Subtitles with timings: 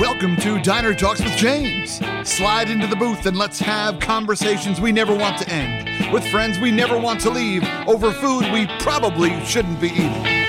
[0.00, 2.00] Welcome to Diner Talks with James.
[2.24, 6.58] Slide into the booth and let's have conversations we never want to end with friends
[6.58, 10.39] we never want to leave over food we probably shouldn't be eating.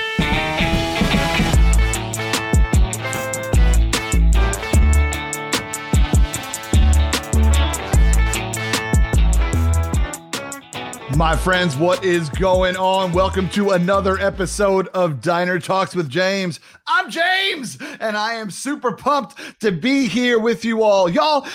[11.22, 13.12] My friends, what is going on?
[13.12, 16.58] Welcome to another episode of Diner Talks with James.
[16.88, 21.08] I'm James, and I am super pumped to be here with you all.
[21.08, 21.46] Y'all,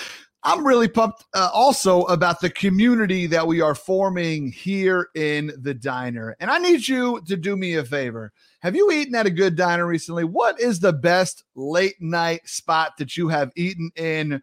[0.42, 5.74] I'm really pumped uh, also about the community that we are forming here in the
[5.74, 6.38] diner.
[6.40, 8.32] And I need you to do me a favor.
[8.62, 10.24] Have you eaten at a good diner recently?
[10.24, 14.42] What is the best late night spot that you have eaten in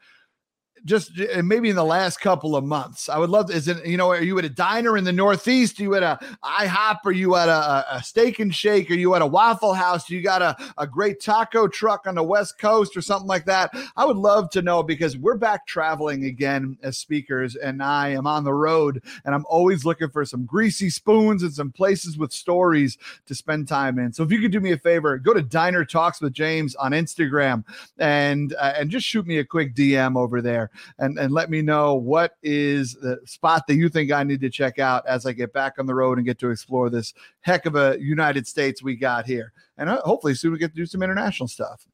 [0.84, 1.12] just
[1.42, 3.08] maybe in the last couple of months.
[3.08, 5.12] I would love to, is it, you know, are you at a diner in the
[5.12, 5.80] Northeast?
[5.80, 6.98] Are you at a IHOP?
[7.06, 8.90] Are you at a, a steak and shake?
[8.90, 10.06] Are you at a Waffle House?
[10.06, 13.46] Do you got a, a great taco truck on the West Coast or something like
[13.46, 13.70] that?
[13.96, 18.26] I would love to know because we're back traveling again as speakers and I am
[18.26, 22.30] on the road and I'm always looking for some greasy spoons and some places with
[22.32, 24.12] stories to spend time in.
[24.12, 26.92] So if you could do me a favor, go to Diner Talks with James on
[26.92, 27.64] Instagram
[27.98, 31.60] and, uh, and just shoot me a quick DM over there and, and let me
[31.60, 35.32] know what is the spot that you think I need to check out as I
[35.32, 38.82] get back on the road and get to explore this heck of a United States
[38.82, 39.52] we got here.
[39.76, 41.86] And uh, hopefully soon we get to do some international stuff.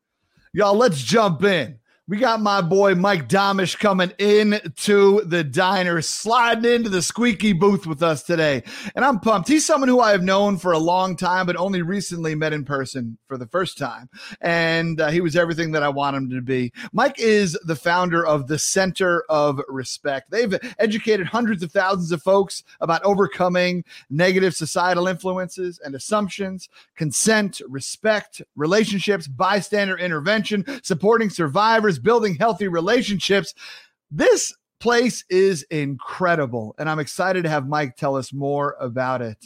[0.52, 1.79] Y'all, let's jump in.
[2.10, 7.52] We got my boy Mike Domitrz coming in to the diner, sliding into the squeaky
[7.52, 8.64] booth with us today.
[8.96, 9.46] And I'm pumped.
[9.46, 12.64] He's someone who I have known for a long time, but only recently met in
[12.64, 14.08] person for the first time.
[14.40, 16.72] And uh, he was everything that I want him to be.
[16.92, 20.32] Mike is the founder of the Center of Respect.
[20.32, 27.60] They've educated hundreds of thousands of folks about overcoming negative societal influences and assumptions, consent,
[27.68, 33.54] respect, relationships, bystander intervention, supporting survivors building healthy relationships.
[34.10, 39.38] This place is incredible, and I'm excited to have Mike tell us more about it.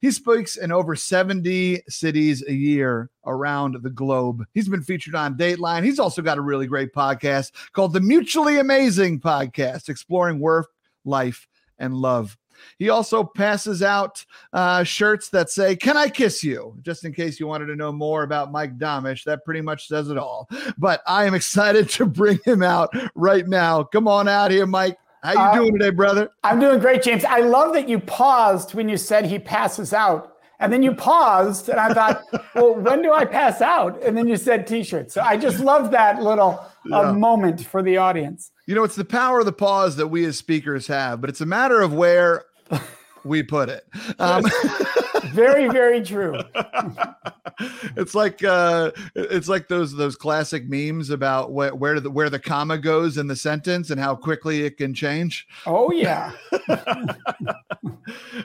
[0.00, 4.44] He speaks in over 70 cities a year around the globe.
[4.52, 5.84] He's been featured on Dateline.
[5.84, 10.66] He's also got a really great podcast called the Mutually Amazing Podcast, exploring work,
[11.04, 11.46] life,
[11.78, 12.36] and love.
[12.78, 16.76] He also passes out uh, shirts that say, Can I kiss you?
[16.82, 19.24] Just in case you wanted to know more about Mike Domitrz.
[19.24, 20.48] That pretty much says it all.
[20.78, 23.82] But I am excited to bring him out right now.
[23.82, 24.98] Come on out here, Mike.
[25.22, 26.30] How you uh, doing today, brother?
[26.42, 27.24] I'm doing great, James.
[27.24, 30.36] I love that you paused when you said he passes out.
[30.58, 32.22] And then you paused, and I thought,
[32.54, 34.00] well, when do I pass out?
[34.02, 35.10] And then you said t-shirt.
[35.10, 36.98] So I just love that little yeah.
[36.98, 38.50] uh, moment for the audience.
[38.66, 41.40] You know, it's the power of the pause that we as speakers have, but it's
[41.40, 42.44] a matter of where
[43.24, 43.84] we put it.
[44.18, 44.44] Um,
[45.26, 46.38] very, very true.
[47.96, 52.38] it's like uh, it's like those those classic memes about where where the where the
[52.38, 55.46] comma goes in the sentence and how quickly it can change.
[55.66, 56.32] Oh yeah.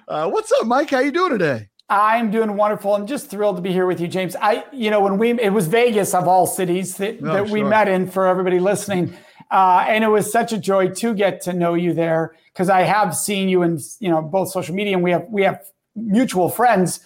[0.07, 0.89] uh, what's up, Mike?
[0.89, 1.69] How you doing today?
[1.89, 2.93] I'm doing wonderful.
[2.95, 4.35] I'm just thrilled to be here with you, James.
[4.35, 7.53] I, you know, when we it was Vegas of all cities that, oh, that sure.
[7.53, 9.13] we met in for everybody listening.
[9.49, 12.81] Uh, and it was such a joy to get to know you there because I
[12.81, 15.63] have seen you in you know both social media and we have we have
[15.95, 16.99] mutual friends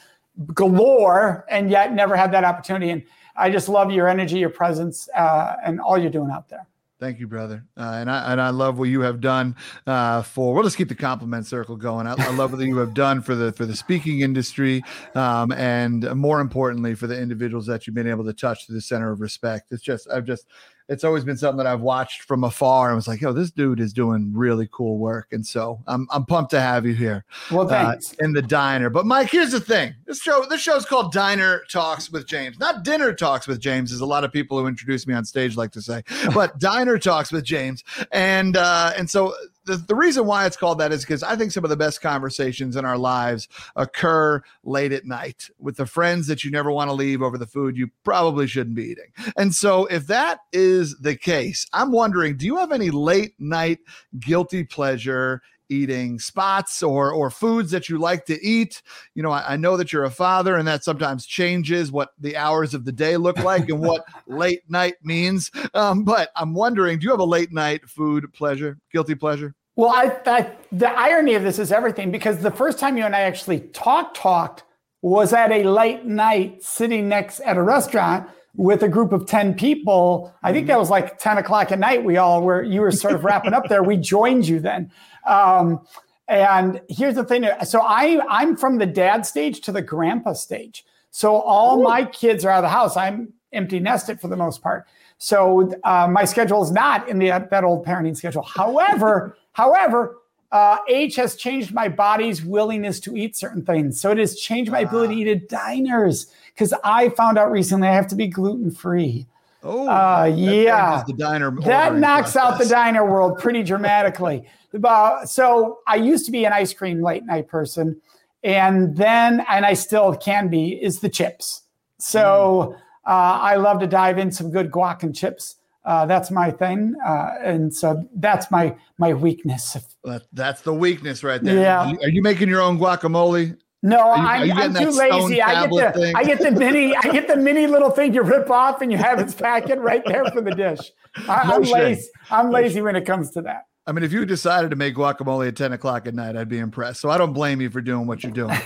[0.53, 2.89] galore and yet never had that opportunity.
[2.89, 3.03] And
[3.35, 6.65] I just love your energy, your presence, uh, and all you're doing out there.
[7.01, 7.65] Thank you, brother.
[7.75, 9.55] Uh, and I and I love what you have done
[9.87, 10.53] uh, for.
[10.53, 12.05] We'll just keep the compliment circle going.
[12.05, 14.83] I, I, love what you have done for the for the speaking industry,
[15.15, 18.81] um, and more importantly, for the individuals that you've been able to touch through the
[18.81, 19.71] Center of Respect.
[19.71, 20.45] It's just I've just
[20.91, 23.79] it's always been something that I've watched from afar and was like, yo, this dude
[23.79, 25.31] is doing really cool work.
[25.31, 27.23] And so I'm I'm pumped to have you here.
[27.49, 28.11] Well, uh, thanks.
[28.11, 28.89] Uh, in the diner.
[28.89, 29.95] But Mike, here's the thing.
[30.05, 32.59] This show, this show's called Diner Talks with James.
[32.59, 35.55] Not Dinner Talks with James, as a lot of people who introduce me on stage
[35.55, 36.03] like to say,
[36.33, 37.85] but Diner Talks with James.
[38.11, 39.33] And uh, and so
[39.71, 42.01] the, the reason why it's called that is because I think some of the best
[42.01, 46.89] conversations in our lives occur late at night with the friends that you never want
[46.89, 49.11] to leave over the food you probably shouldn't be eating.
[49.37, 53.79] And so, if that is the case, I'm wondering do you have any late night
[54.19, 55.41] guilty pleasure
[55.71, 58.81] eating spots or or foods that you like to eat.
[59.15, 62.35] You know, I, I, know that you're a father, and that sometimes changes what the
[62.35, 65.49] hours of the day look like and what late night means.
[65.73, 69.55] Um, but I'm wondering, do you have a late night food pleasure, guilty pleasure?
[69.75, 73.15] Well, I, I the irony of this is everything because the first time you and
[73.15, 74.63] I actually talked talked
[75.01, 79.55] was at a late night sitting next at a restaurant with a group of 10
[79.55, 80.33] people.
[80.43, 82.03] I think that was like 10 o'clock at night.
[82.03, 83.81] We all were, you were sort of wrapping up there.
[83.81, 84.91] We joined you then.
[85.25, 85.85] Um,
[86.27, 87.47] and here's the thing.
[87.65, 90.85] So I, I'm from the dad stage to the grandpa stage.
[91.11, 91.83] So all Ooh.
[91.83, 92.95] my kids are out of the house.
[92.95, 94.85] I'm empty nested for the most part.
[95.17, 98.41] So uh, my schedule is not in the that old parenting schedule.
[98.41, 100.17] However, however,
[100.51, 103.99] uh, age has changed my body's willingness to eat certain things.
[103.99, 107.87] So it has changed my ability to eat at diners because I found out recently
[107.87, 109.27] I have to be gluten free.
[109.63, 111.03] Oh, uh, yeah.
[111.05, 112.53] The diner that knocks process.
[112.53, 114.43] out the diner world pretty dramatically.
[114.83, 118.01] uh, so I used to be an ice cream late night person,
[118.43, 121.63] and then, and I still can be, is the chips.
[121.99, 122.75] So mm.
[123.05, 125.57] uh, I love to dive in some good guac and chips.
[125.83, 129.77] Uh, that's my thing, uh, and so that's my my weakness.
[130.33, 131.59] that's the weakness right there.
[131.59, 131.91] Yeah.
[132.03, 133.57] Are you making your own guacamole?
[133.83, 135.41] No, you, I'm, I'm too lazy.
[135.41, 138.51] I get the I get the mini I get the mini little thing you rip
[138.51, 140.91] off and you have its packet right there for the dish.
[141.27, 142.07] I, am lazy.
[142.29, 143.63] I'm lazy when it comes to that.
[143.87, 146.59] I mean, if you decided to make guacamole at 10 o'clock at night, I'd be
[146.59, 147.01] impressed.
[147.01, 148.55] So I don't blame you for doing what you're doing.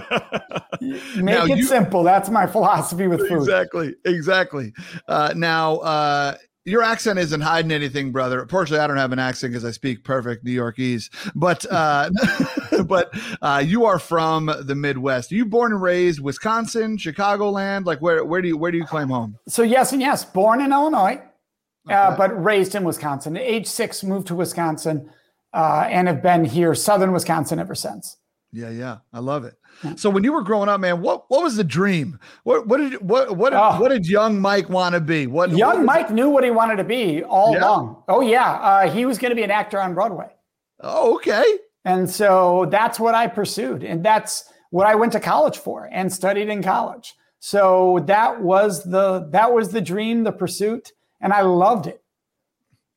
[0.80, 2.02] make now, it you, simple.
[2.02, 3.38] That's my philosophy with food.
[3.38, 3.94] Exactly.
[4.04, 4.72] Exactly.
[5.08, 8.40] Uh, now, uh, your accent isn't hiding anything, brother.
[8.40, 11.10] Unfortunately, I don't have an accent because I speak perfect New Yorkese.
[11.34, 12.10] But uh,
[12.86, 13.10] but
[13.42, 15.30] uh, you are from the Midwest.
[15.30, 17.84] Are you born and raised Wisconsin, Chicagoland?
[17.84, 19.36] Like where where do you where do you claim home?
[19.46, 20.24] So yes and yes.
[20.24, 21.20] Born in Illinois,
[21.88, 21.94] uh, okay.
[21.94, 23.36] uh, but raised in Wisconsin.
[23.36, 25.10] At age six, moved to Wisconsin,
[25.52, 28.16] uh, and have been here, Southern Wisconsin, ever since.
[28.52, 29.54] Yeah, yeah, I love it.
[29.96, 32.18] So when you were growing up, man, what what was the dream?
[32.44, 33.80] What what did what what oh.
[33.80, 35.26] what did young Mike want to be?
[35.26, 37.60] What young what Mike knew what he wanted to be all yeah.
[37.60, 38.02] along.
[38.08, 40.30] Oh yeah, uh, he was going to be an actor on Broadway.
[40.80, 41.58] Oh okay.
[41.84, 46.12] And so that's what I pursued, and that's what I went to college for and
[46.12, 47.14] studied in college.
[47.40, 52.02] So that was the that was the dream, the pursuit, and I loved it.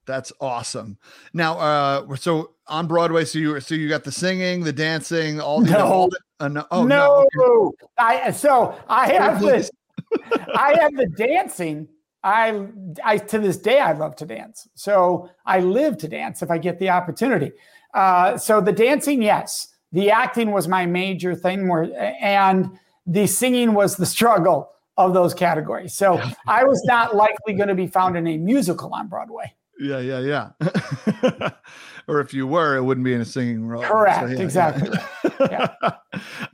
[0.05, 0.97] That's awesome.
[1.33, 5.61] Now, uh, so on Broadway, so you so you got the singing, the dancing, all
[5.61, 5.85] the, no.
[5.85, 7.27] All the, uh, no, oh, no.
[7.35, 7.73] no.
[7.97, 9.69] I so I have the
[10.55, 11.87] I have the dancing.
[12.23, 12.67] I
[13.03, 14.67] I to this day I love to dance.
[14.75, 17.51] So I live to dance if I get the opportunity.
[17.93, 19.69] Uh, so the dancing, yes.
[19.93, 21.89] The acting was my major thing, more
[22.21, 25.93] and the singing was the struggle of those categories.
[25.93, 29.53] So I was not likely going to be found in a musical on Broadway.
[29.79, 31.49] Yeah, yeah, yeah.
[32.07, 33.83] or if you were, it wouldn't be in a singing role.
[33.83, 34.29] Correct.
[34.29, 34.89] So, yeah, exactly.
[35.39, 35.67] Yeah.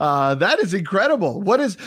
[0.01, 1.41] uh, that is incredible.
[1.41, 1.77] What is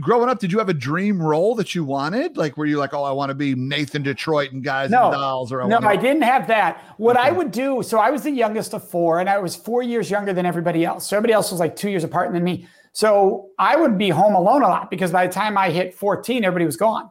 [0.00, 0.38] growing up?
[0.38, 2.36] Did you have a dream role that you wanted?
[2.36, 5.14] Like, were you like, oh, I want to be Nathan Detroit and Guys no, and
[5.14, 5.50] Dolls?
[5.50, 6.94] Or I no, I didn't have that.
[6.96, 7.28] What okay.
[7.28, 7.82] I would do.
[7.82, 10.84] So I was the youngest of four, and I was four years younger than everybody
[10.84, 11.08] else.
[11.08, 12.68] So everybody else was like two years apart than me.
[12.92, 16.44] So I would be home alone a lot because by the time I hit 14,
[16.44, 17.10] everybody was gone.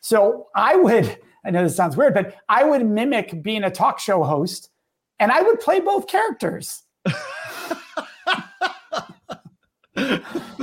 [0.00, 1.18] So I would.
[1.44, 4.70] I know this sounds weird, but I would mimic being a talk show host
[5.18, 6.82] and I would play both characters.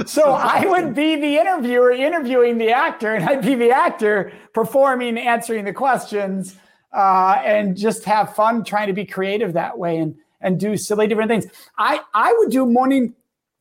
[0.06, 5.18] so I would be the interviewer interviewing the actor, and I'd be the actor performing,
[5.18, 6.56] answering the questions,
[6.94, 11.08] uh, and just have fun trying to be creative that way and and do silly
[11.08, 11.46] different things.
[11.78, 13.14] I I would do morning,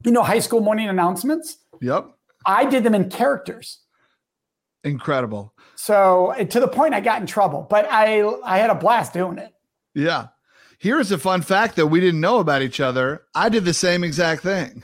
[0.04, 1.58] you know, high school morning announcements.
[1.80, 2.10] Yep.
[2.46, 3.80] I did them in characters.
[4.82, 5.52] Incredible.
[5.82, 9.38] So to the point I got in trouble, but I I had a blast doing
[9.38, 9.54] it.
[9.94, 10.28] Yeah.
[10.78, 13.22] Here's a fun fact that we didn't know about each other.
[13.34, 14.82] I did the same exact thing.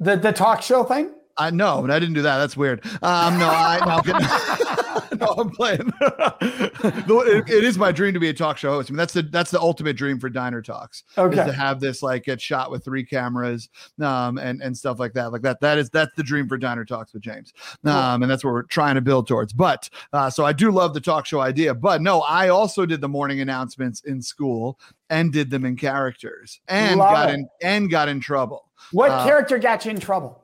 [0.00, 1.12] The the talk show thing?
[1.36, 2.38] I know, but I didn't do that.
[2.38, 2.82] That's weird.
[3.02, 5.92] Um, no, I no, no, I'm playing.
[6.00, 8.90] it, it is my dream to be a talk show host.
[8.90, 11.04] I mean, that's the that's the ultimate dream for Diner Talks.
[11.16, 13.68] Okay, to have this like get shot with three cameras,
[14.00, 15.32] um, and and stuff like that.
[15.32, 15.60] Like that.
[15.60, 17.52] That is that's the dream for Diner Talks with James.
[17.84, 19.52] Um, and that's what we're trying to build towards.
[19.52, 21.74] But uh, so I do love the talk show idea.
[21.74, 24.78] But no, I also did the morning announcements in school
[25.10, 27.34] and did them in characters and love got it.
[27.34, 28.68] in and got in trouble.
[28.92, 30.43] What uh, character got you in trouble?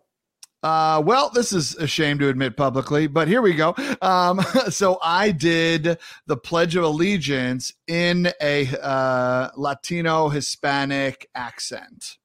[0.63, 3.75] Uh, well, this is a shame to admit publicly, but here we go.
[4.03, 4.41] Um,
[4.71, 12.19] so I did the Pledge of Allegiance in a uh, Latino Hispanic accent.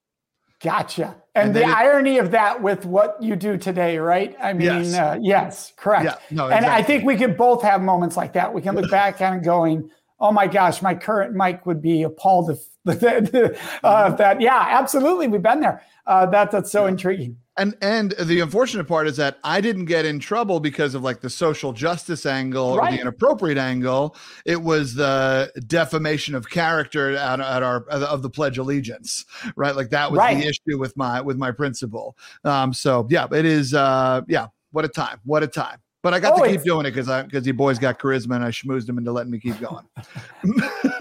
[0.60, 1.16] Gotcha.
[1.34, 4.34] And, and the irony of that with what you do today, right?
[4.40, 6.04] I mean, yes, uh, yes correct.
[6.04, 6.66] Yeah, no, exactly.
[6.66, 8.52] And I think we can both have moments like that.
[8.52, 12.50] We can look back on going, oh my gosh, my current Mike would be appalled
[12.50, 14.16] if uh, mm-hmm.
[14.16, 14.40] that.
[14.40, 15.28] Yeah, absolutely.
[15.28, 15.82] We've been there.
[16.06, 16.90] Uh, that, that's so yeah.
[16.90, 17.36] intriguing.
[17.58, 21.20] And and the unfortunate part is that I didn't get in trouble because of like
[21.20, 22.92] the social justice angle right.
[22.92, 24.14] or the inappropriate angle.
[24.44, 29.24] It was the defamation of character at, at our of the Pledge Allegiance,
[29.56, 29.74] right?
[29.74, 30.36] Like that was right.
[30.36, 32.16] the issue with my with my principal.
[32.44, 33.72] Um, so yeah, it is.
[33.72, 35.18] Uh, yeah, what a time!
[35.24, 35.78] What a time!
[36.02, 38.36] But I got oh, to keep doing it because I because you boys got charisma
[38.36, 39.84] and I schmoozed them into letting me keep going.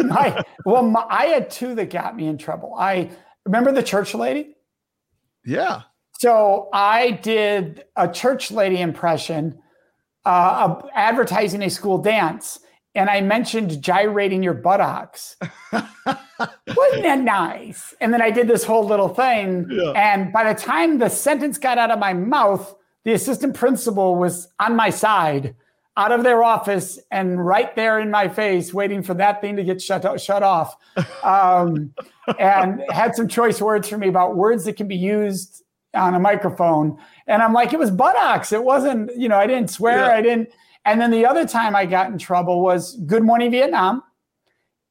[0.09, 2.73] I well, my, I had two that got me in trouble.
[2.75, 3.11] I
[3.45, 4.55] remember the church lady.
[5.45, 5.81] Yeah.
[6.19, 9.59] So I did a church lady impression
[10.25, 12.59] uh, advertising a school dance,
[12.95, 15.35] and I mentioned gyrating your buttocks.
[15.71, 17.93] Wasn't that nice?
[18.01, 19.67] And then I did this whole little thing.
[19.69, 19.91] Yeah.
[19.91, 24.47] And by the time the sentence got out of my mouth, the assistant principal was
[24.59, 25.55] on my side
[25.97, 29.63] out of their office and right there in my face, waiting for that thing to
[29.63, 30.75] get shut, shut off.
[31.23, 31.93] Um,
[32.39, 35.64] and had some choice words for me about words that can be used
[35.95, 36.97] on a microphone.
[37.27, 38.51] And I'm like, it was buttocks.
[38.51, 39.99] It wasn't, you know, I didn't swear.
[39.99, 40.15] Yeah.
[40.15, 40.49] I didn't.
[40.85, 44.03] And then the other time I got in trouble was Good Morning Vietnam.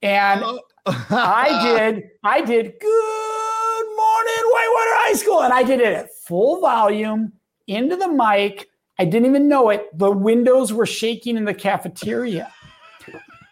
[0.02, 0.60] And oh.
[0.86, 1.60] I
[1.92, 5.42] did, I did Good Morning Whitewater High School.
[5.42, 7.32] And I did it at full volume
[7.66, 8.68] into the mic.
[8.98, 9.86] I didn't even know it.
[9.96, 12.52] The windows were shaking in the cafeteria.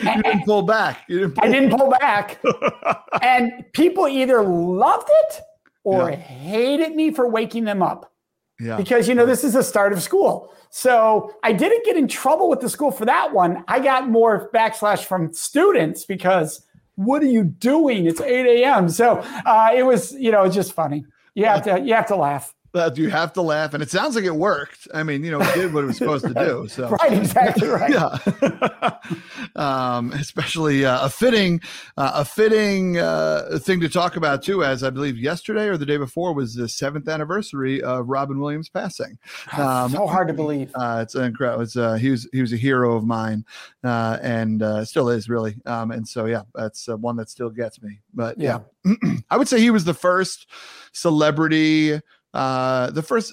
[0.02, 1.06] you didn't pull back.
[1.08, 2.42] Didn't pull I didn't pull back.
[3.22, 5.40] and people either loved it
[5.86, 6.16] or yeah.
[6.16, 8.12] hated me for waking them up.
[8.58, 8.76] Yeah.
[8.76, 10.52] Because, you know, this is the start of school.
[10.70, 13.62] So I didn't get in trouble with the school for that one.
[13.68, 16.66] I got more backslash from students because
[16.96, 18.06] what are you doing?
[18.06, 18.88] It's 8 a.m.
[18.88, 21.04] So uh, it was, you know, it's just funny.
[21.34, 24.14] You have to, you have to laugh that you have to laugh, and it sounds
[24.14, 24.86] like it worked.
[24.94, 26.68] I mean, you know, it did what it was supposed to do.
[26.68, 27.90] So right, exactly right.
[27.90, 28.98] yeah,
[29.56, 31.60] um, especially uh, a fitting,
[31.96, 34.62] uh, a fitting uh, thing to talk about too.
[34.62, 38.68] As I believe yesterday or the day before was the seventh anniversary of Robin Williams
[38.68, 39.18] passing.
[39.56, 40.70] Um, so hard to believe.
[40.74, 41.62] Uh, it's incredible.
[41.62, 43.44] It's, uh, he was he was a hero of mine,
[43.84, 45.56] uh, and still is really.
[45.66, 48.00] Um, and so yeah, that's one that still gets me.
[48.14, 48.94] But yeah, yeah.
[49.30, 50.46] I would say he was the first
[50.92, 52.00] celebrity
[52.34, 53.32] uh, the first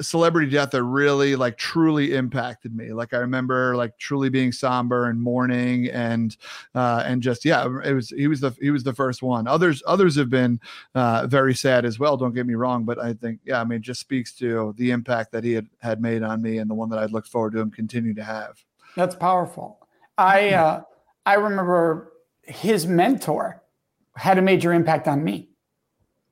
[0.00, 5.08] celebrity death that really like truly impacted me like i remember like truly being somber
[5.08, 6.36] and mourning and
[6.74, 9.46] uh and just yeah it was he was the he was the first one.
[9.46, 10.60] Others others have been
[10.94, 13.76] uh very sad as well don't get me wrong but i think yeah i mean
[13.76, 16.74] it just speaks to the impact that he had had made on me and the
[16.74, 18.62] one that i'd look forward to him continue to have.
[18.96, 19.86] That's powerful.
[20.18, 20.82] I uh
[21.26, 23.62] i remember his mentor
[24.16, 25.48] had a major impact on me.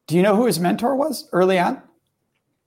[0.07, 1.83] Do you know who his mentor was early on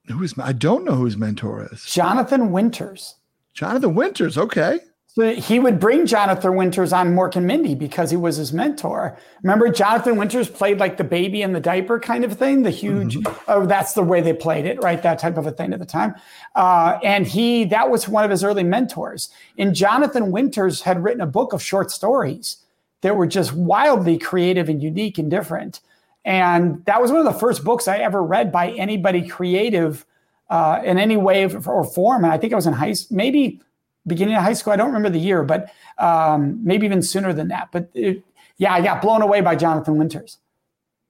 [0.08, 1.84] Who's I don't know who his mentor is.
[1.86, 3.16] Jonathan Winters.
[3.54, 4.80] Jonathan Winters, okay.
[5.16, 9.16] So he would bring Jonathan Winters on Mork and Mindy because he was his mentor.
[9.44, 13.18] Remember, Jonathan Winters played like the baby in the diaper kind of thing, the huge.
[13.18, 13.44] Mm-hmm.
[13.48, 15.04] Oh, that's the way they played it, right?
[15.04, 16.16] That type of a thing at the time.
[16.56, 19.30] Uh, and he that was one of his early mentors.
[19.56, 22.58] And Jonathan Winters had written a book of short stories
[23.02, 25.80] that were just wildly creative and unique and different.
[26.26, 30.06] And that was one of the first books I ever read by anybody creative
[30.50, 32.24] uh, in any way or form.
[32.24, 33.62] And I think I was in high, maybe
[34.08, 34.74] beginning of high school.
[34.74, 37.70] I don't remember the year, but um, maybe even sooner than that.
[37.72, 38.24] But it,
[38.58, 40.38] yeah, I got blown away by Jonathan Winters.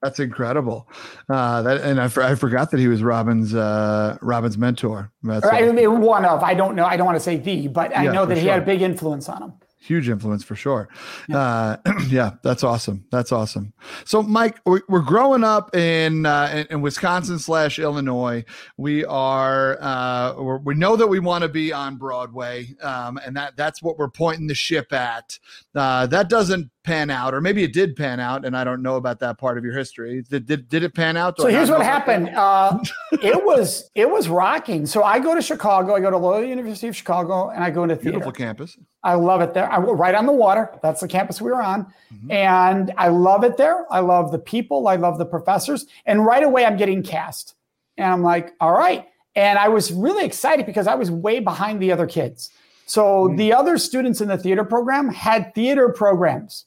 [0.01, 0.87] That's incredible.
[1.29, 5.11] Uh, that and I, I forgot that he was Robin's uh, Robin's mentor.
[5.23, 5.45] That's
[5.87, 6.83] one of I don't know.
[6.83, 8.53] I don't want to say the, but I yeah, know that he sure.
[8.53, 9.53] had a big influence on him
[9.83, 10.89] huge influence for sure.
[11.27, 11.37] Yeah.
[11.37, 13.05] Uh, yeah, that's awesome.
[13.11, 13.73] That's awesome.
[14.05, 18.45] So, Mike, we're growing up in uh, in Wisconsin slash Illinois.
[18.77, 23.55] We are uh, we know that we want to be on Broadway, um, and that
[23.57, 25.37] that's what we're pointing the ship at.
[25.75, 28.97] Uh, that doesn't pan out, or maybe it did pan out, and I don't know
[28.97, 30.21] about that part of your history.
[30.29, 31.39] Did did, did it pan out?
[31.39, 32.29] So here's what happened.
[32.29, 32.79] Uh,
[33.13, 34.85] it was it was rocking.
[34.85, 35.95] So I go to Chicago.
[35.95, 38.11] I go to Loyola University of Chicago, and I go into theater.
[38.11, 38.77] Beautiful campus.
[39.03, 39.71] I love it there.
[39.71, 40.77] I right on the water.
[40.81, 42.31] That's the campus we were on, mm-hmm.
[42.31, 43.85] and I love it there.
[43.91, 44.87] I love the people.
[44.87, 47.55] I love the professors, and right away I'm getting cast,
[47.97, 49.07] and I'm like, all right.
[49.35, 52.51] And I was really excited because I was way behind the other kids.
[52.85, 53.37] So mm-hmm.
[53.37, 56.65] the other students in the theater program had theater programs.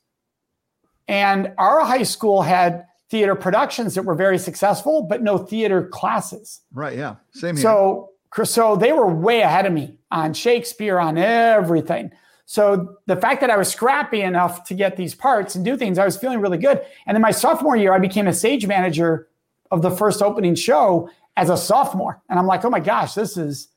[1.09, 6.61] And our high school had theater productions that were very successful, but no theater classes.
[6.73, 6.97] Right.
[6.97, 7.17] Yeah.
[7.33, 7.63] Same here.
[7.63, 8.11] So,
[8.45, 12.11] so they were way ahead of me on Shakespeare, on everything.
[12.47, 15.99] So the fact that I was scrappy enough to get these parts and do things,
[15.99, 16.81] I was feeling really good.
[17.07, 19.29] And then my sophomore year, I became a stage manager
[19.71, 22.23] of the first opening show as a sophomore.
[22.29, 23.69] And I'm like, oh my gosh, this is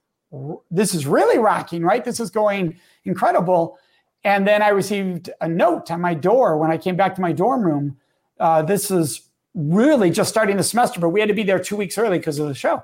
[0.70, 2.06] this is really rocking, right?
[2.06, 3.80] This is going incredible.
[4.24, 7.32] And then I received a note on my door when I came back to my
[7.32, 7.98] dorm room.
[8.40, 11.76] Uh, this is really just starting the semester, but we had to be there two
[11.76, 12.84] weeks early because of the show.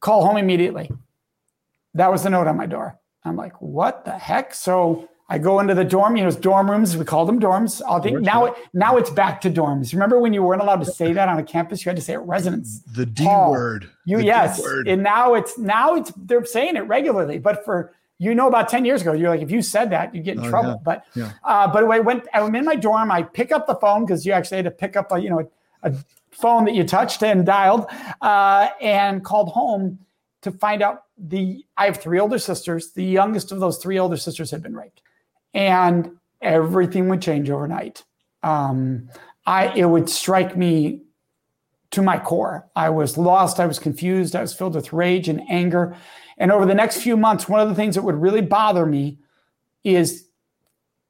[0.00, 0.90] Call home immediately.
[1.94, 2.98] That was the note on my door.
[3.24, 4.54] I'm like, what the heck?
[4.54, 6.96] So I go into the dorm, you know, dorm rooms.
[6.96, 7.82] We call them dorms.
[7.86, 9.92] I think now, it, now it's back to dorms.
[9.92, 11.84] Remember when you weren't allowed to say that on a campus?
[11.84, 12.80] You had to say it residence.
[12.94, 13.50] The D Hall.
[13.50, 13.90] word.
[14.06, 17.38] You the yes, and now it's now it's they're saying it regularly.
[17.38, 20.24] But for you know, about 10 years ago, you're like, if you said that, you'd
[20.24, 20.70] get in oh, trouble.
[20.70, 20.76] Yeah.
[20.84, 21.32] But, yeah.
[21.44, 23.10] Uh, but I went, I'm in my dorm.
[23.10, 25.50] I pick up the phone because you actually had to pick up a, you know,
[25.82, 25.92] a,
[26.30, 27.86] phone that you touched and dialed
[28.20, 29.98] uh, and called home
[30.42, 32.92] to to find out the I have three older sisters.
[32.92, 35.02] The youngest of those three older sisters had been raped,
[35.54, 38.04] and everything would change overnight.
[38.42, 39.08] Um,
[39.46, 41.02] I it would strike me
[41.90, 42.68] to my core.
[42.76, 43.60] I was lost.
[43.60, 44.36] I was confused.
[44.36, 45.96] I was filled with rage and anger.
[46.38, 49.18] And over the next few months, one of the things that would really bother me
[49.84, 50.28] is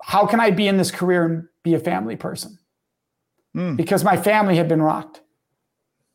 [0.02, 2.58] how can I be in this career and be a family person?
[3.56, 3.76] Mm.
[3.76, 5.20] Because my family had been rocked.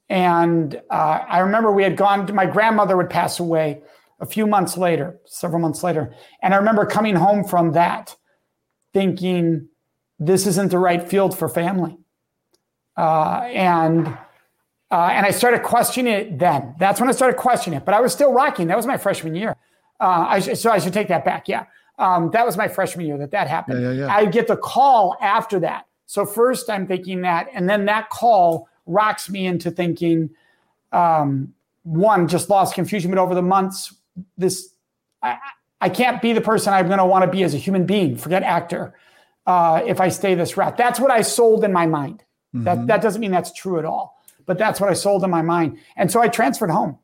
[0.10, 3.82] And uh, I remember we had gone, to, my grandmother would pass away
[4.20, 6.14] a few months later, several months later.
[6.42, 8.16] And I remember coming home from that
[8.94, 9.70] thinking,
[10.20, 11.98] this isn't the right field for family.
[12.96, 14.18] Uh, and
[14.94, 16.76] uh, and I started questioning it then.
[16.78, 17.84] That's when I started questioning it.
[17.84, 18.68] But I was still rocking.
[18.68, 19.56] That was my freshman year.
[20.00, 21.48] Uh, I sh- so I should take that back.
[21.48, 21.66] Yeah,
[21.98, 23.82] um, that was my freshman year that that happened.
[23.82, 24.16] Yeah, yeah, yeah.
[24.16, 25.88] I get the call after that.
[26.06, 30.30] So first I'm thinking that, and then that call rocks me into thinking,
[30.92, 33.10] um, one, just lost confusion.
[33.10, 33.96] But over the months,
[34.38, 34.76] this
[35.24, 35.40] I,
[35.82, 38.16] I can't be the person I'm going to want to be as a human being.
[38.16, 38.94] Forget actor.
[39.48, 42.24] Uh, if I stay this route, that's what I sold in my mind.
[42.54, 42.66] Mm-hmm.
[42.66, 44.14] That that doesn't mean that's true at all
[44.46, 45.78] but that's what I sold in my mind.
[45.96, 46.98] And so I transferred home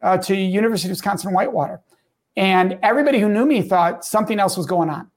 [0.00, 1.80] uh, to University of Wisconsin Whitewater.
[2.36, 5.10] And everybody who knew me thought something else was going on.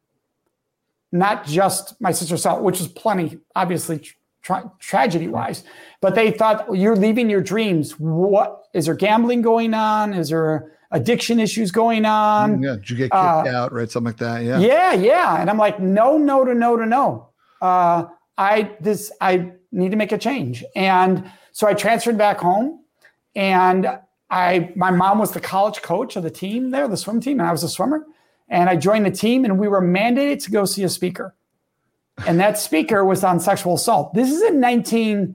[1.12, 4.05] Not just my sister saw, which was plenty, obviously,
[4.41, 5.63] tra- tragedy wise,
[6.01, 7.94] but they thought you're leaving your dreams.
[7.94, 10.13] What is there gambling going on?
[10.13, 12.62] Is there addiction issues going on?
[12.62, 13.89] Yeah, did you get kicked uh, out, right?
[13.89, 14.44] Something like that.
[14.44, 14.60] Yeah.
[14.60, 15.41] Yeah, yeah.
[15.41, 17.29] And I'm like, no, no, to no, to no.
[17.62, 18.05] Uh,
[18.38, 20.63] I this I need to make a change.
[20.75, 22.81] And so I transferred back home
[23.33, 23.88] and
[24.29, 27.47] I my mom was the college coach of the team there, the swim team, and
[27.47, 28.05] I was a swimmer.
[28.50, 31.33] And I joined the team and we were mandated to go see a speaker.
[32.27, 34.13] And that speaker was on sexual assault.
[34.13, 35.33] This is in 1990,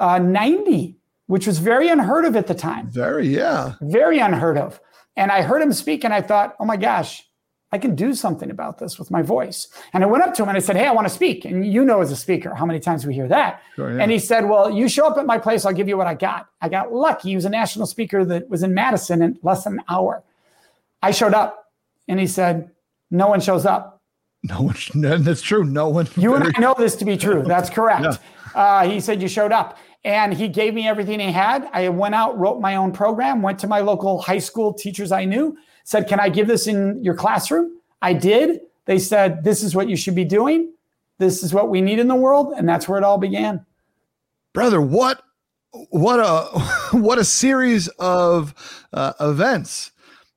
[0.00, 0.98] uh,
[1.28, 2.90] which was very unheard of at the time.
[2.90, 3.74] Very, yeah.
[3.80, 4.80] Very unheard of.
[5.14, 7.29] And I heard him speak and I thought, oh my gosh,
[7.72, 9.68] I can do something about this with my voice.
[9.92, 11.44] And I went up to him and I said, Hey, I want to speak.
[11.44, 13.62] And you know, as a speaker, how many times we hear that.
[13.76, 14.02] Sure, yeah.
[14.02, 16.14] And he said, Well, you show up at my place, I'll give you what I
[16.14, 16.48] got.
[16.60, 17.30] I got lucky.
[17.30, 20.24] He was a national speaker that was in Madison in less than an hour.
[21.02, 21.70] I showed up
[22.08, 22.70] and he said,
[23.10, 24.00] No one shows up.
[24.42, 25.64] No one, that's true.
[25.64, 26.08] No one.
[26.16, 27.42] You and I know this to be true.
[27.42, 28.02] That's correct.
[28.02, 28.16] yeah.
[28.54, 29.78] uh, he said, You showed up.
[30.02, 31.68] And he gave me everything he had.
[31.74, 35.26] I went out, wrote my own program, went to my local high school teachers I
[35.26, 35.58] knew,
[35.90, 37.80] said, Can I give this in your classroom?
[38.00, 38.60] I did.
[38.84, 40.72] They said, This is what you should be doing.
[41.18, 42.54] This is what we need in the world.
[42.56, 43.66] And that's where it all began.
[44.54, 45.20] Brother, what
[45.90, 46.60] what a
[46.96, 48.54] what a series of
[48.92, 49.90] uh, events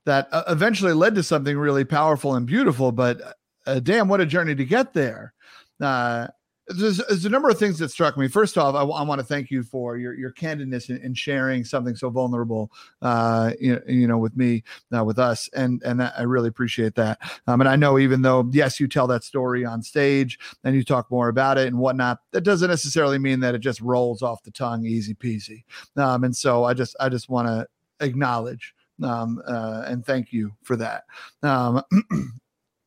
[0.06, 3.20] that uh, eventually led to something really powerful and beautiful but
[3.66, 5.34] uh, damn what a journey to get there
[5.82, 6.28] uh,
[6.68, 8.28] there's, there's, a number of things that struck me.
[8.28, 11.96] First off, I, want to thank you for your your candidness in, in sharing something
[11.96, 12.72] so vulnerable,
[13.02, 14.64] uh, you, you know, with me,
[14.96, 17.20] uh, with us, and and I really appreciate that.
[17.48, 20.84] Um, and I know even though yes, you tell that story on stage and you
[20.84, 24.44] talk more about it and whatnot, that doesn't necessarily mean that it just rolls off
[24.44, 25.64] the tongue easy peasy.
[25.98, 27.68] Um, and so I just I just want to
[28.06, 31.04] acknowledge um, uh, and thank you for that.
[31.42, 31.82] Um,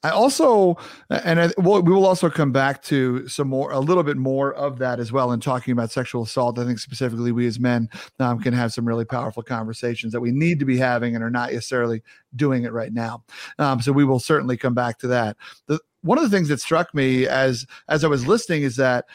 [0.06, 0.76] I also,
[1.10, 4.54] and I, well, we will also come back to some more, a little bit more
[4.54, 6.60] of that as well in talking about sexual assault.
[6.60, 7.90] I think specifically we as men
[8.20, 11.30] um, can have some really powerful conversations that we need to be having and are
[11.30, 12.02] not necessarily
[12.36, 13.24] doing it right now.
[13.58, 15.36] Um, so we will certainly come back to that.
[15.66, 19.06] The, one of the things that struck me as as I was listening is that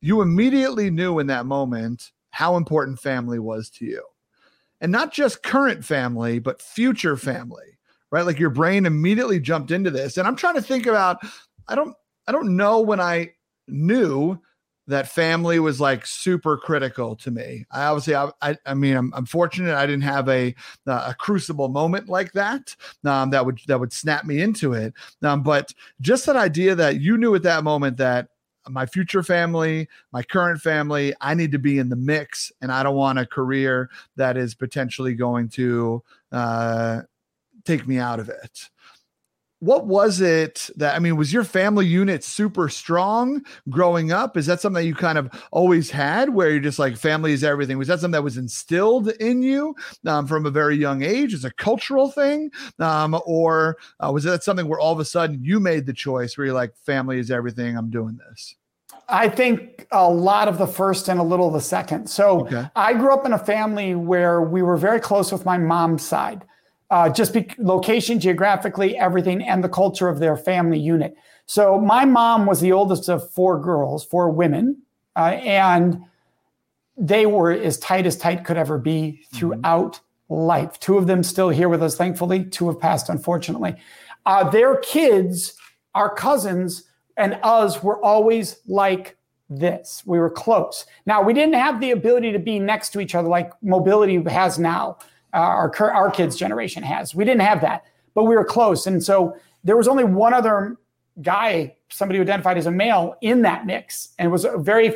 [0.00, 4.04] you immediately knew in that moment how important family was to you,
[4.80, 7.78] and not just current family, but future family
[8.10, 8.26] right?
[8.26, 10.16] Like your brain immediately jumped into this.
[10.16, 11.18] And I'm trying to think about,
[11.68, 11.94] I don't,
[12.26, 13.32] I don't know when I
[13.68, 14.38] knew
[14.90, 17.64] that family was like super critical to me.
[17.70, 20.54] I obviously, I, I, I mean, I'm, I'm, fortunate I didn't have a
[20.86, 24.92] uh, a crucible moment like that um, that would that would snap me into it.
[25.22, 28.28] Um, but just that idea that you knew at that moment that
[28.68, 32.82] my future family, my current family, I need to be in the mix, and I
[32.82, 37.02] don't want a career that is potentially going to uh,
[37.64, 38.68] take me out of it.
[39.60, 41.18] What was it that I mean?
[41.18, 44.38] Was your family unit super strong growing up?
[44.38, 47.44] Is that something that you kind of always had, where you're just like family is
[47.44, 47.76] everything?
[47.76, 51.44] Was that something that was instilled in you um, from a very young age as
[51.44, 55.60] a cultural thing, um, or uh, was that something where all of a sudden you
[55.60, 57.76] made the choice where you're like, family is everything?
[57.76, 58.54] I'm doing this.
[59.10, 62.08] I think a lot of the first and a little of the second.
[62.08, 62.66] So okay.
[62.76, 66.46] I grew up in a family where we were very close with my mom's side
[66.90, 71.16] uh, just be location, geographically, everything, and the culture of their family unit.
[71.46, 74.82] So my mom was the oldest of four girls, four women,
[75.16, 76.02] uh, and
[76.96, 80.34] they were as tight as tight could ever be throughout mm-hmm.
[80.34, 80.78] life.
[80.80, 82.44] Two of them still here with us, thankfully.
[82.44, 83.76] Two have passed, unfortunately.
[84.26, 85.54] Uh, their kids,
[85.94, 86.84] our cousins,
[87.16, 89.16] and us were always like
[89.48, 90.02] this.
[90.06, 90.86] We were close.
[91.06, 94.58] Now, we didn't have the ability to be next to each other like mobility has
[94.58, 94.98] now,
[95.32, 97.14] uh, our, our kids' generation has.
[97.14, 98.86] We didn't have that, but we were close.
[98.86, 100.76] And so there was only one other
[101.22, 104.14] guy, somebody who identified as a male, in that mix.
[104.18, 104.94] And it was a very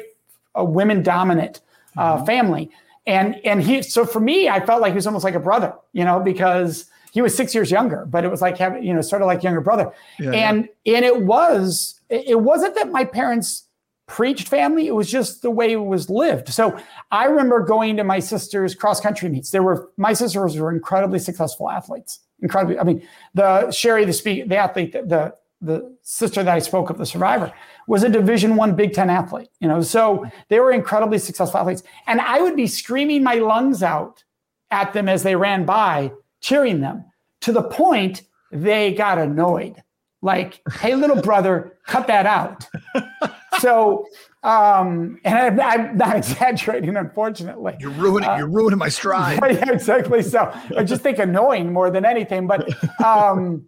[0.54, 1.60] a women dominant
[1.96, 2.26] uh, mm-hmm.
[2.26, 2.70] family.
[3.06, 5.74] And and he so for me, I felt like he was almost like a brother,
[5.92, 9.02] you know, because he was six years younger, but it was like having, you know,
[9.02, 9.92] sort of like younger brother.
[10.18, 10.96] Yeah, and yeah.
[10.96, 13.63] and it was it wasn't that my parents
[14.06, 16.48] preached family, it was just the way it was lived.
[16.48, 16.78] So
[17.10, 19.50] I remember going to my sister's cross country meets.
[19.50, 22.20] There were my sisters were incredibly successful athletes.
[22.40, 26.58] Incredibly, I mean, the Sherry, the speak, the athlete, the, the the sister that I
[26.58, 27.50] spoke of, the survivor,
[27.86, 29.48] was a Division One Big Ten athlete.
[29.60, 33.82] You know, so they were incredibly successful athletes, and I would be screaming my lungs
[33.82, 34.22] out
[34.70, 37.04] at them as they ran by, cheering them
[37.40, 39.82] to the point they got annoyed.
[40.20, 42.68] Like, "Hey, little brother, cut that out."
[43.60, 44.06] so,
[44.42, 47.76] um, and I, am not exaggerating, unfortunately.
[47.80, 48.28] You're ruining.
[48.28, 49.38] Uh, you're ruining my stride.
[49.42, 50.22] yeah, exactly.
[50.22, 52.68] So I just think annoying more than anything, but
[53.04, 53.66] um,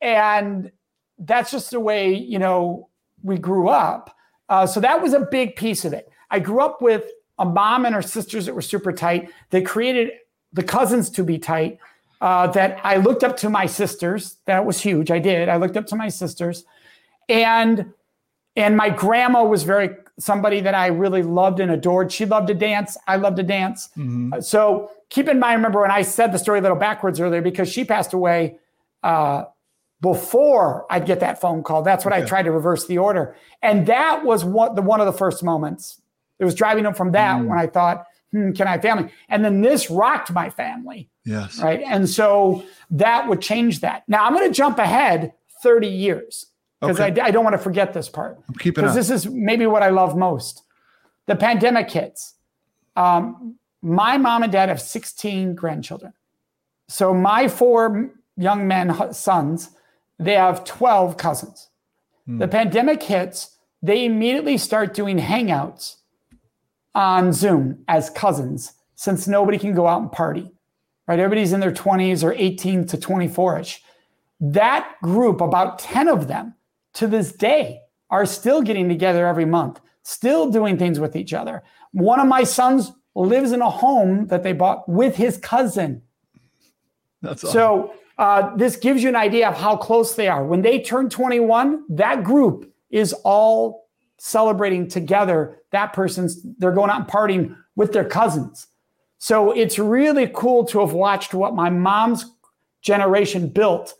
[0.00, 0.70] and
[1.18, 2.88] that's just the way you know
[3.22, 4.14] we grew up.
[4.48, 6.08] Uh, so that was a big piece of it.
[6.30, 7.04] I grew up with
[7.38, 9.30] a mom and her sisters that were super tight.
[9.50, 10.12] They created
[10.52, 11.78] the cousins to be tight.
[12.20, 14.36] Uh, that I looked up to my sisters.
[14.44, 15.10] That was huge.
[15.10, 15.48] I did.
[15.48, 16.64] I looked up to my sisters,
[17.28, 17.92] and
[18.56, 22.12] and my grandma was very somebody that I really loved and adored.
[22.12, 22.96] She loved to dance.
[23.06, 23.88] I loved to dance.
[23.96, 24.40] Mm-hmm.
[24.40, 27.70] So keep in mind, remember when I said the story a little backwards earlier because
[27.70, 28.58] she passed away
[29.02, 29.44] uh,
[30.00, 31.82] before I'd get that phone call.
[31.82, 32.22] That's what okay.
[32.22, 33.36] I tried to reverse the order.
[33.62, 36.00] And that was one, the, one of the first moments.
[36.38, 37.46] It was driving up from that mm.
[37.46, 39.10] when I thought, hmm, can I have family?
[39.28, 41.08] And then this rocked my family.
[41.24, 41.58] Yes.
[41.60, 41.80] Right.
[41.84, 44.02] And so that would change that.
[44.08, 46.46] Now I'm going to jump ahead 30 years
[46.82, 47.20] because okay.
[47.20, 48.38] I, I, don't want to forget this part.
[48.48, 50.64] I'm keeping Because this is maybe what I love most.
[51.26, 52.34] The pandemic hits.
[52.96, 56.12] Um, my mom and dad have 16 grandchildren.
[56.88, 59.70] So my four young men, sons,
[60.18, 61.68] they have 12 cousins.
[62.26, 62.38] Hmm.
[62.38, 65.96] The pandemic hits, they immediately start doing hangouts
[66.96, 70.50] on Zoom as cousins since nobody can go out and party,
[71.06, 71.20] right?
[71.20, 73.82] Everybody's in their 20s or 18 to 24 ish.
[74.40, 76.56] That group, about 10 of them
[76.94, 81.62] to this day, are still getting together every month, still doing things with each other.
[81.92, 86.02] One of my sons lives in a home that they bought with his cousin.
[87.22, 87.52] That's awesome.
[87.52, 90.44] so uh, this gives you an idea of how close they are.
[90.44, 95.58] When they turn 21, that group is all celebrating together.
[95.70, 98.66] That person's, they're going out and partying with their cousins.
[99.18, 102.26] So it's really cool to have watched what my mom's
[102.82, 103.94] generation built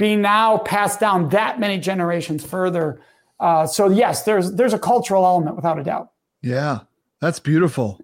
[0.00, 3.00] be now passed down that many generations further.
[3.38, 6.10] Uh, so yes, there's there's a cultural element without a doubt.
[6.42, 6.80] Yeah,
[7.20, 8.00] that's beautiful.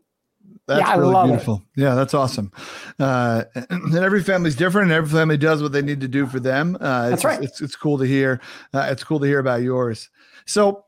[0.66, 1.62] That's yeah, really beautiful.
[1.76, 1.82] It.
[1.82, 2.52] Yeah, that's awesome.
[2.98, 6.38] Uh, and every family's different, and every family does what they need to do for
[6.38, 6.76] them.
[6.80, 7.42] Uh, that's right.
[7.42, 8.40] It's, it's cool to hear.
[8.74, 10.10] Uh, it's cool to hear about yours.
[10.44, 10.84] So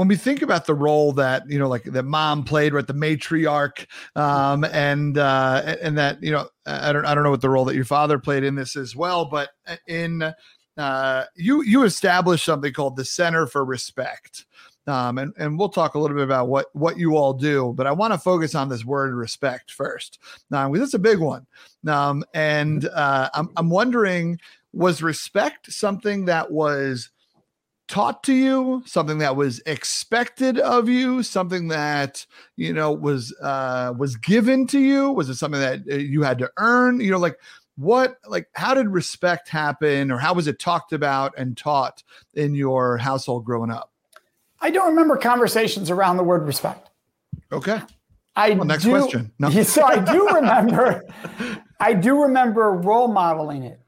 [0.00, 2.94] when we think about the role that you know, like that mom played, right, the
[2.94, 3.84] matriarch,
[4.16, 7.66] um, and uh, and that you know, I don't I don't know what the role
[7.66, 9.50] that your father played in this as well, but
[9.86, 10.32] in
[10.78, 14.46] uh, you you established something called the Center for Respect.
[14.86, 17.86] Um, and, and we'll talk a little bit about what, what you all do, but
[17.86, 20.18] I want to focus on this word respect first.
[20.50, 21.46] Now, because it's a big one.
[21.86, 24.40] Um, and uh, I'm, I'm wondering,
[24.72, 27.10] was respect something that was
[27.90, 32.24] taught to you, something that was expected of you, something that
[32.56, 35.10] you know was uh, was given to you?
[35.10, 37.00] Was it something that uh, you had to earn?
[37.00, 37.38] You know, like
[37.76, 42.02] what, like how did respect happen, or how was it talked about and taught
[42.34, 43.90] in your household growing up?
[44.60, 46.90] I don't remember conversations around the word respect.
[47.52, 47.80] Okay.
[48.36, 49.32] I well, next do, question.
[49.38, 49.50] No.
[49.64, 51.04] So I do remember,
[51.80, 53.80] I do remember role modeling it.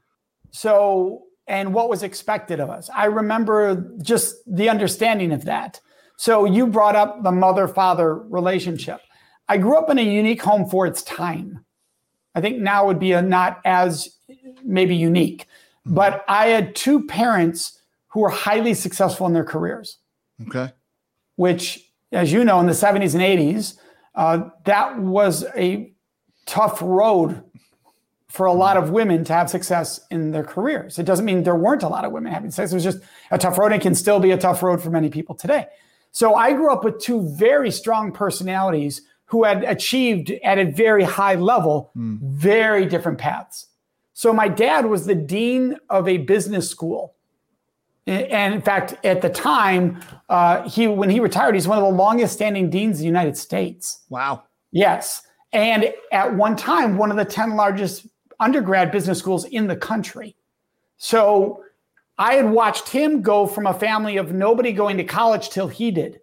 [0.51, 2.89] So, and what was expected of us.
[2.95, 5.79] I remember just the understanding of that.
[6.17, 9.01] So you brought up the mother father relationship.
[9.49, 11.65] I grew up in a unique home for its time.
[12.35, 14.17] I think now would be a not as
[14.63, 15.47] maybe unique,
[15.85, 15.95] mm-hmm.
[15.95, 19.97] but I had two parents who were highly successful in their careers.
[20.47, 20.71] Okay.
[21.35, 23.77] Which, as you know, in the 70s and 80s,
[24.15, 25.93] uh, that was a
[26.45, 27.43] tough road
[28.33, 30.97] for a lot of women to have success in their careers.
[30.97, 32.71] It doesn't mean there weren't a lot of women having success.
[32.71, 32.97] It was just
[33.29, 35.67] a tough road and can still be a tough road for many people today.
[36.11, 41.03] So I grew up with two very strong personalities who had achieved at a very
[41.03, 42.17] high level, mm.
[42.21, 43.67] very different paths.
[44.13, 47.13] So my dad was the dean of a business school.
[48.07, 51.91] And in fact, at the time, uh, he when he retired, he's one of the
[51.91, 54.01] longest standing deans in the United States.
[54.09, 54.41] Wow.
[54.71, 55.21] Yes.
[55.51, 58.07] And at one time, one of the 10 largest
[58.43, 60.35] undergrad business schools in the country.
[60.97, 61.63] So
[62.17, 65.91] I had watched him go from a family of nobody going to college till he
[65.91, 66.19] did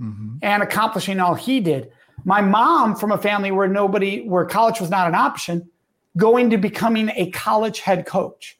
[0.00, 0.36] mm-hmm.
[0.42, 1.90] and accomplishing all he did.
[2.24, 5.68] My mom from a family where nobody, where college was not an option,
[6.16, 8.58] going to becoming a college head coach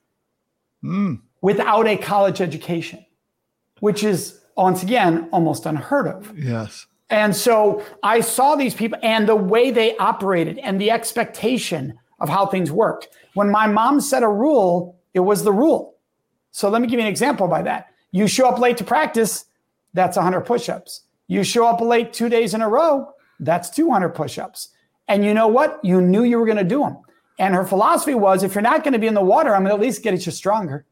[0.84, 1.20] mm.
[1.40, 3.04] without a college education,
[3.80, 6.32] which is once again almost unheard of.
[6.38, 6.86] Yes.
[7.08, 12.28] And so I saw these people and the way they operated and the expectation of
[12.28, 13.08] how things worked.
[13.34, 15.96] When my mom set a rule, it was the rule.
[16.52, 17.88] So let me give you an example by that.
[18.12, 19.46] You show up late to practice,
[19.92, 21.02] that's 100 push ups.
[21.28, 24.70] You show up late two days in a row, that's 200 push ups.
[25.08, 25.78] And you know what?
[25.82, 26.98] You knew you were going to do them.
[27.38, 29.70] And her philosophy was if you're not going to be in the water, I'm going
[29.70, 30.86] to at least get you stronger.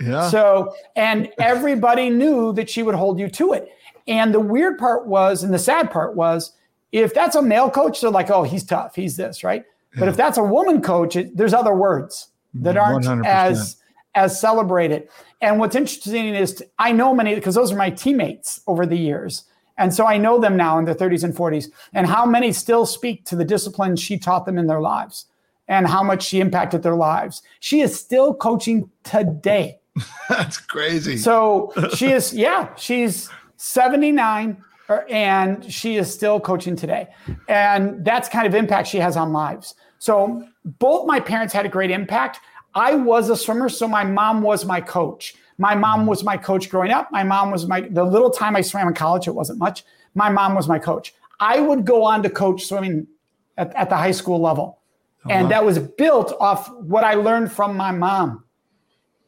[0.00, 0.28] Yeah.
[0.28, 3.68] So, and everybody knew that she would hold you to it.
[4.08, 6.52] And the weird part was, and the sad part was,
[6.92, 9.64] if that's a male coach, they're like, oh, he's tough, he's this, right?
[9.94, 10.00] Yeah.
[10.00, 12.92] But if that's a woman coach, it, there's other words that mm-hmm.
[12.92, 13.26] aren't 100%.
[13.26, 13.76] as
[14.14, 15.08] as celebrated.
[15.40, 19.44] And what's interesting is I know many because those are my teammates over the years.
[19.76, 22.86] And so I know them now in their 30s and 40s, and how many still
[22.86, 25.26] speak to the discipline she taught them in their lives
[25.66, 27.42] and how much she impacted their lives.
[27.58, 29.80] She is still coaching today.
[30.28, 31.16] That's crazy.
[31.16, 34.62] So she is, yeah, she's 79
[35.08, 37.08] and she is still coaching today.
[37.48, 39.74] And that's kind of impact she has on lives.
[39.98, 42.40] So both my parents had a great impact.
[42.74, 45.34] I was a swimmer, so my mom was my coach.
[45.58, 47.10] My mom was my coach growing up.
[47.12, 49.84] My mom was my, the little time I swam in college, it wasn't much.
[50.14, 51.14] My mom was my coach.
[51.40, 53.06] I would go on to coach swimming
[53.56, 54.80] at, at the high school level.
[55.26, 55.50] Oh, and wow.
[55.50, 58.44] that was built off what I learned from my mom.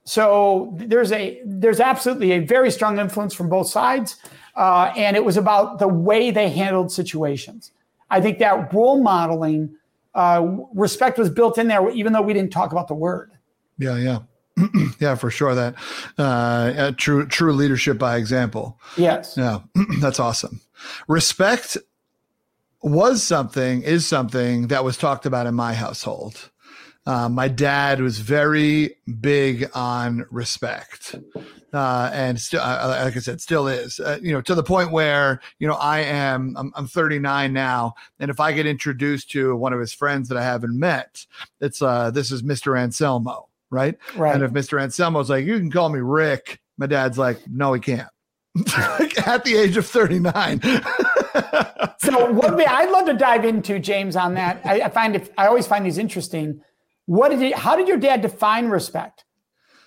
[0.04, 4.16] So there's a there's absolutely a very strong influence from both sides,
[4.56, 7.72] uh, and it was about the way they handled situations.
[8.10, 9.76] I think that role modeling,
[10.14, 13.32] uh, respect was built in there, even though we didn't talk about the word.
[13.78, 14.18] Yeah, yeah.
[15.00, 15.54] yeah, for sure.
[15.54, 15.74] That
[16.16, 18.80] uh, true true leadership by example.
[18.96, 19.34] Yes.
[19.36, 19.60] Yeah,
[20.00, 20.62] that's awesome.
[21.08, 21.76] Respect
[22.82, 26.50] was something is something that was talked about in my household.
[27.04, 31.14] Uh, my dad was very big on respect.
[31.76, 34.92] Uh, and still, uh, like I said, still is, uh, you know, to the point
[34.92, 37.94] where, you know, I am, I'm, I'm 39 now.
[38.18, 41.26] And if I get introduced to one of his friends that I haven't met,
[41.60, 42.78] it's, uh, this is Mr.
[42.78, 43.96] Anselmo, right?
[44.16, 44.34] Right.
[44.34, 44.80] And if Mr.
[44.80, 48.08] Anselmo's like, you can call me Rick, my dad's like, no, he can't.
[49.26, 50.60] At the age of 39.
[51.98, 54.62] so what I'd love to dive into James on that.
[54.64, 56.62] I, I find if I always find these interesting
[57.06, 59.25] what did he, how did your dad define respect?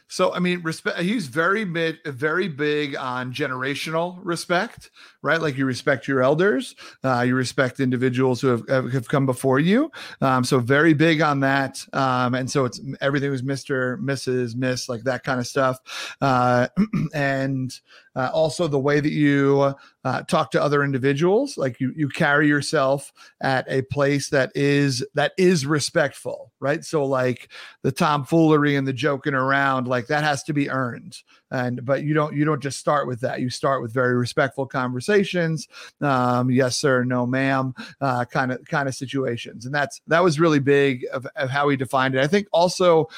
[0.10, 1.00] So I mean, respect.
[1.00, 4.89] He's very big, very big on generational respect,
[5.22, 5.39] right?
[5.39, 9.91] Like you respect your elders, uh, you respect individuals who have, have come before you.
[10.19, 11.86] Um, so very big on that.
[11.93, 15.78] Um, and so it's everything was Mister, Mrs., Miss, like that kind of stuff.
[16.19, 16.67] Uh,
[17.13, 17.80] and
[18.15, 22.48] uh, also the way that you uh, talk to other individuals like you you carry
[22.48, 26.84] yourself at a place that is that is respectful right?
[26.84, 27.50] So like
[27.84, 31.17] the tomfoolery and the joking around like that has to be earned.
[31.52, 33.39] And but you don't you don't just start with that.
[33.39, 35.67] You start with very respectful conversations
[36.02, 39.65] um, yes sir no ma'am kind of kind of situations.
[39.65, 42.24] And that's that was really big of, of how he defined it.
[42.24, 43.10] I think also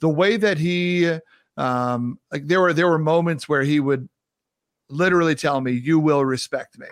[0.00, 1.18] the way that he
[1.56, 4.08] um like there were there were moments where he would
[4.90, 6.86] literally tell me, You will respect me.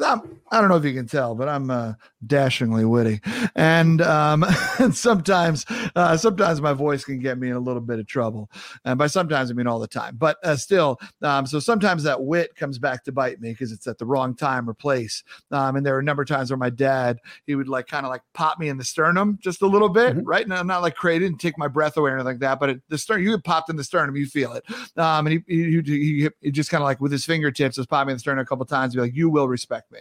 [0.00, 1.94] I'm, I don't know if you can tell, but I'm uh,
[2.26, 3.20] dashingly witty,
[3.54, 4.44] and um,
[4.78, 8.50] and sometimes uh, sometimes my voice can get me in a little bit of trouble,
[8.86, 10.16] and by sometimes I mean all the time.
[10.16, 13.86] But uh, still, um, so sometimes that wit comes back to bite me because it's
[13.86, 15.22] at the wrong time or place.
[15.50, 18.06] Um, and there were a number of times where my dad he would like kind
[18.06, 20.26] of like pop me in the sternum just a little bit, mm-hmm.
[20.26, 20.44] right?
[20.44, 22.70] And I'm not like crazy and take my breath away or anything like that, but
[22.70, 24.64] it, the sternum you popped in the sternum, you feel it.
[24.96, 28.06] Um, and he he, he, he just kind of like with his fingertips just pop
[28.06, 30.00] me in the sternum a couple times, be like, "You will respect me."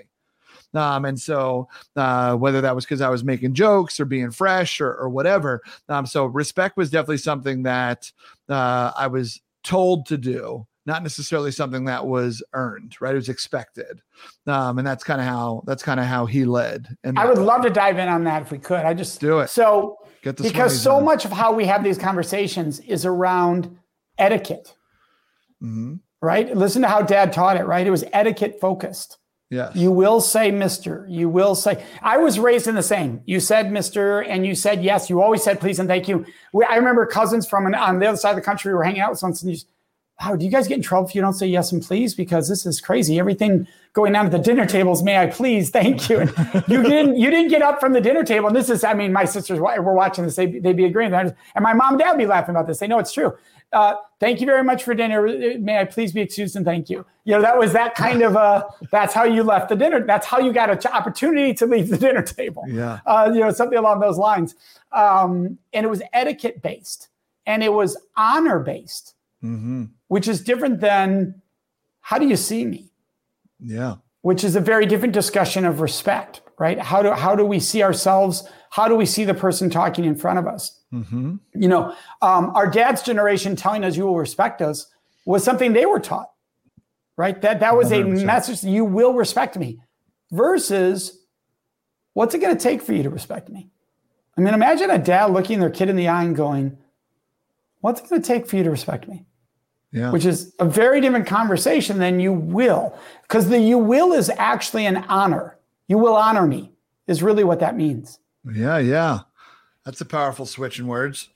[0.73, 4.79] Um, and so uh, whether that was because I was making jokes or being fresh
[4.79, 5.61] or, or whatever.
[5.89, 8.11] Um, so respect was definitely something that
[8.49, 13.13] uh, I was told to do not necessarily something that was earned, right?
[13.13, 14.01] It was expected,
[14.47, 16.97] um, and that's kind of how that's kind of how he led.
[17.03, 18.85] And I would love to dive in on that if we could.
[18.85, 19.49] I just do it.
[19.49, 23.77] So because so much of how we have these conversations is around
[24.17, 24.75] etiquette,
[25.61, 25.95] mm-hmm.
[26.21, 26.55] right?
[26.55, 27.85] Listen to how Dad taught it, right?
[27.85, 29.17] It was etiquette focused.
[29.51, 29.75] Yes.
[29.75, 31.05] You will say Mr.
[31.09, 33.21] You will say, I was raised in the same.
[33.25, 34.25] You said Mr.
[34.25, 35.09] and you said yes.
[35.09, 36.25] You always said please and thank you.
[36.53, 39.01] We, I remember cousins from an, on the other side of the country were hanging
[39.01, 39.67] out with once and you just,
[40.21, 42.15] wow, do you guys get in trouble if you don't say yes and please?
[42.15, 43.19] Because this is crazy.
[43.19, 46.19] Everything going down at the dinner tables, may I please, thank you.
[46.19, 46.29] And
[46.69, 48.47] you didn't you didn't get up from the dinner table.
[48.47, 51.13] And this is, I mean, my sisters were watching this, they, they'd be agreeing.
[51.13, 52.79] And my mom and dad would be laughing about this.
[52.79, 53.35] They know it's true
[53.73, 55.21] uh, thank you very much for dinner.
[55.59, 57.05] May I please be excused and thank you.
[57.23, 60.05] You know, that was that kind of a, that's how you left the dinner.
[60.05, 62.63] That's how you got an opportunity to leave the dinner table.
[62.67, 62.99] Yeah.
[63.05, 64.55] Uh, you know, something along those lines.
[64.91, 67.09] Um, and it was etiquette based
[67.45, 69.85] and it was honor based, mm-hmm.
[70.07, 71.41] which is different than
[72.01, 72.91] how do you see me?
[73.59, 73.95] Yeah.
[74.21, 76.77] Which is a very different discussion of respect, right?
[76.77, 78.47] How do how do we see ourselves?
[78.69, 80.80] How do we see the person talking in front of us?
[80.93, 81.35] Mm-hmm.
[81.55, 84.87] You know, um, our dad's generation telling us you will respect us
[85.25, 86.31] was something they were taught,
[87.17, 87.41] right?
[87.41, 88.21] That that was 100%.
[88.21, 88.63] a message.
[88.63, 89.79] You will respect me,
[90.31, 91.19] versus
[92.13, 93.69] what's it going to take for you to respect me?
[94.37, 96.77] I mean, imagine a dad looking their kid in the eye and going,
[97.79, 99.25] "What's it going to take for you to respect me?"
[99.93, 100.11] Yeah.
[100.11, 104.85] Which is a very different conversation than you will, because the you will is actually
[104.85, 105.57] an honor.
[105.87, 106.71] You will honor me
[107.07, 108.19] is really what that means.
[108.53, 109.19] Yeah, yeah.
[109.85, 111.29] That's a powerful switch in words.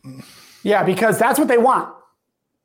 [0.63, 1.93] Yeah, because that's what they want.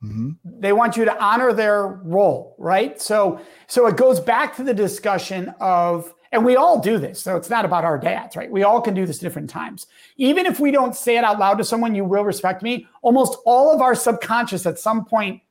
[0.03, 0.31] Mm-hmm.
[0.45, 3.01] They want you to honor their role, right?
[3.01, 7.21] So, so it goes back to the discussion of, and we all do this.
[7.21, 8.51] So it's not about our dads, right?
[8.51, 9.87] We all can do this different times.
[10.17, 12.87] Even if we don't say it out loud to someone, you will respect me.
[13.03, 15.43] Almost all of our subconscious at some point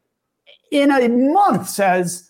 [0.72, 2.29] in a month says,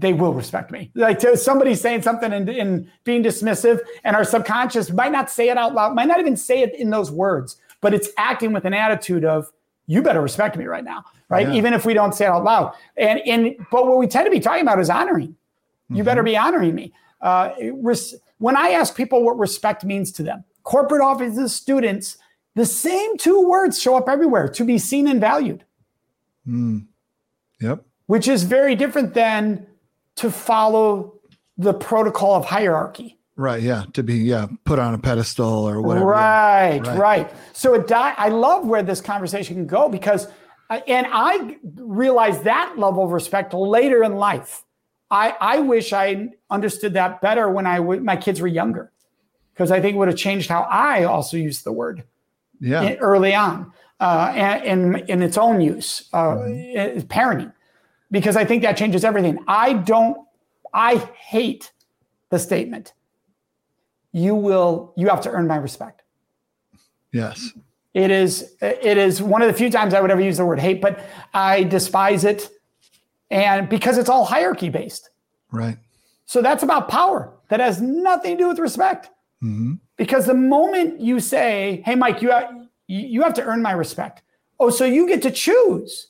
[0.00, 0.90] they will respect me.
[0.94, 5.48] Like to somebody saying something and, and, being dismissive, and our subconscious might not say
[5.48, 8.64] it out loud, might not even say it in those words, but it's acting with
[8.64, 9.50] an attitude of,
[9.86, 11.48] you better respect me right now, right?
[11.48, 11.54] Yeah.
[11.54, 12.74] Even if we don't say it out loud.
[12.96, 15.28] And and but what we tend to be talking about is honoring.
[15.30, 15.96] Mm-hmm.
[15.96, 16.92] You better be honoring me.
[17.20, 22.16] Uh, res- when I ask people what respect means to them, corporate offices, students,
[22.54, 25.64] the same two words show up everywhere: to be seen and valued.
[26.46, 26.86] Mm.
[27.60, 27.84] Yep.
[28.06, 29.66] Which is very different than
[30.20, 31.14] to follow
[31.56, 33.18] the protocol of hierarchy.
[33.36, 33.62] Right.
[33.62, 33.84] Yeah.
[33.94, 36.04] To be yeah put on a pedestal or whatever.
[36.04, 36.82] Right.
[36.84, 36.90] Yeah.
[36.90, 36.98] Right.
[36.98, 37.34] right.
[37.54, 40.26] So it di- I love where this conversation can go because,
[40.68, 44.62] uh, and I realized that level of respect later in life.
[45.10, 48.92] I I wish I understood that better when I w- my kids were younger,
[49.54, 52.04] because I think it would have changed how I also used the word.
[52.62, 52.92] Yeah.
[53.00, 57.00] early on, uh, and in in its own use, uh, mm-hmm.
[57.06, 57.54] parenting
[58.10, 59.38] because I think that changes everything.
[59.46, 60.16] I don't,
[60.72, 61.72] I hate
[62.30, 62.92] the statement.
[64.12, 66.02] You will, you have to earn my respect.
[67.12, 67.52] Yes.
[67.94, 70.60] It is, it is one of the few times I would ever use the word
[70.60, 71.00] hate, but
[71.34, 72.48] I despise it.
[73.30, 75.10] And because it's all hierarchy based.
[75.50, 75.76] Right.
[76.26, 77.32] So that's about power.
[77.48, 79.10] That has nothing to do with respect.
[79.42, 79.74] Mm-hmm.
[79.96, 84.22] Because the moment you say, "Hey, Mike, you have, you have to earn my respect,"
[84.60, 86.08] oh, so you get to choose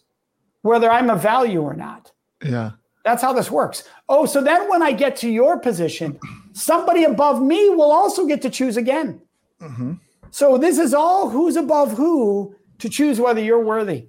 [0.63, 2.13] whether I'm a value or not.
[2.45, 2.73] Yeah.
[3.05, 3.85] That's how this works.
[4.09, 6.19] Oh, so then when I get to your position,
[6.53, 9.23] somebody above me will also get to choose again.
[9.61, 9.95] Mm-hmm.
[10.31, 14.07] So this is all who's above who to choose whether you're worthy.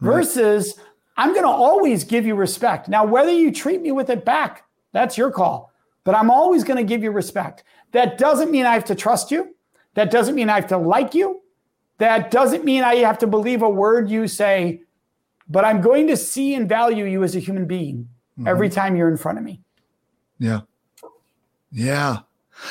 [0.00, 0.86] Versus, right.
[1.16, 2.88] I'm going to always give you respect.
[2.88, 5.72] Now, whether you treat me with it back, that's your call.
[6.02, 7.62] But I'm always going to give you respect.
[7.92, 9.54] That doesn't mean I have to trust you.
[9.94, 11.42] That doesn't mean I have to like you.
[11.98, 14.82] That doesn't mean I have to believe a word you say
[15.48, 18.48] but I'm going to see and value you as a human being mm-hmm.
[18.48, 19.60] every time you're in front of me.
[20.38, 20.60] Yeah.
[21.70, 22.18] Yeah.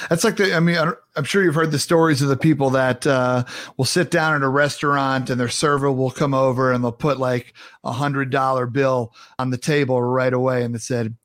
[0.10, 0.78] That's like the, I mean,
[1.16, 3.44] I'm sure you've heard the stories of the people that uh,
[3.78, 7.20] will sit down at a restaurant and their server will come over and they'll put
[7.20, 7.54] like
[7.84, 10.64] a hundred dollar bill on the table right away.
[10.64, 11.16] And they said,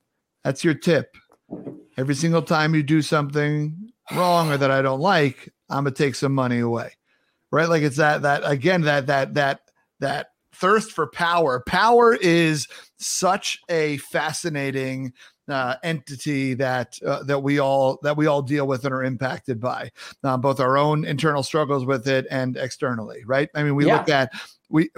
[0.42, 1.16] that's your tip.
[1.96, 6.02] Every single time you do something wrong or that I don't like, I'm going to
[6.02, 6.92] take some money away.
[7.52, 7.68] Right.
[7.68, 9.60] Like it's that, that again, that, that, that,
[10.00, 11.62] that thirst for power.
[11.66, 12.66] Power is
[12.98, 15.12] such a fascinating
[15.48, 19.60] uh, entity that uh, that we all that we all deal with and are impacted
[19.60, 19.90] by
[20.24, 23.22] uh, both our own internal struggles with it and externally.
[23.24, 23.48] Right?
[23.54, 23.98] I mean, we yeah.
[23.98, 24.32] look at
[24.68, 24.90] we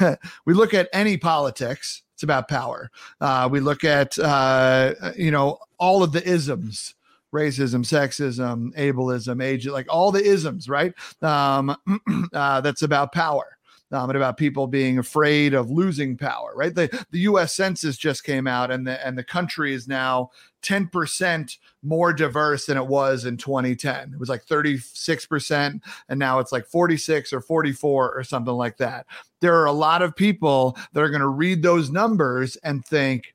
[0.46, 2.02] we look at any politics.
[2.14, 2.90] It's about power.
[3.20, 6.94] Uh, we look at uh, you know all of the isms
[7.34, 10.92] racism, sexism, ableism, age, like all the isms, right?
[11.22, 11.74] Um,
[12.34, 13.56] uh, that's about power
[13.92, 16.52] um, and about people being afraid of losing power.
[16.54, 17.54] Right, the the U.S.
[17.54, 20.30] Census just came out, and the and the country is now
[20.62, 24.12] ten percent more diverse than it was in 2010.
[24.14, 28.78] It was like 36 percent, and now it's like 46 or 44 or something like
[28.78, 29.06] that.
[29.40, 33.34] There are a lot of people that are going to read those numbers and think,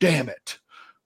[0.00, 0.58] "Damn it."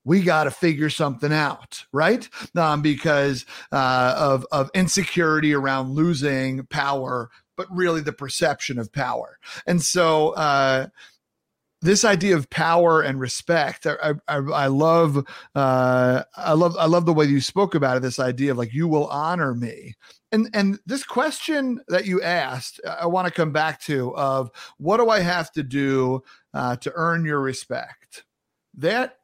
[0.05, 2.29] we got to figure something out, right?
[2.57, 9.39] Um, because uh, of of insecurity around losing power, but really the perception of power.
[9.67, 10.87] And so, uh,
[11.83, 17.07] this idea of power and respect, I, I, I love, uh, I love, I love
[17.07, 18.01] the way you spoke about it.
[18.01, 19.95] This idea of like you will honor me,
[20.31, 24.99] and and this question that you asked, I want to come back to of what
[24.99, 26.23] do I have to do
[26.55, 28.25] uh, to earn your respect?
[28.75, 29.17] That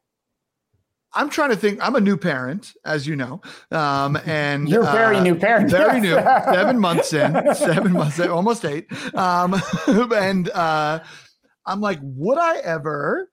[1.13, 1.79] I'm trying to think.
[1.81, 3.41] I'm a new parent, as you know,
[3.71, 5.71] um, and you're very uh, new parent.
[5.71, 6.13] Very new.
[6.13, 7.55] seven months in.
[7.55, 8.87] Seven months, in, almost eight.
[9.15, 10.99] Um, and uh,
[11.65, 13.29] I'm like, would I ever?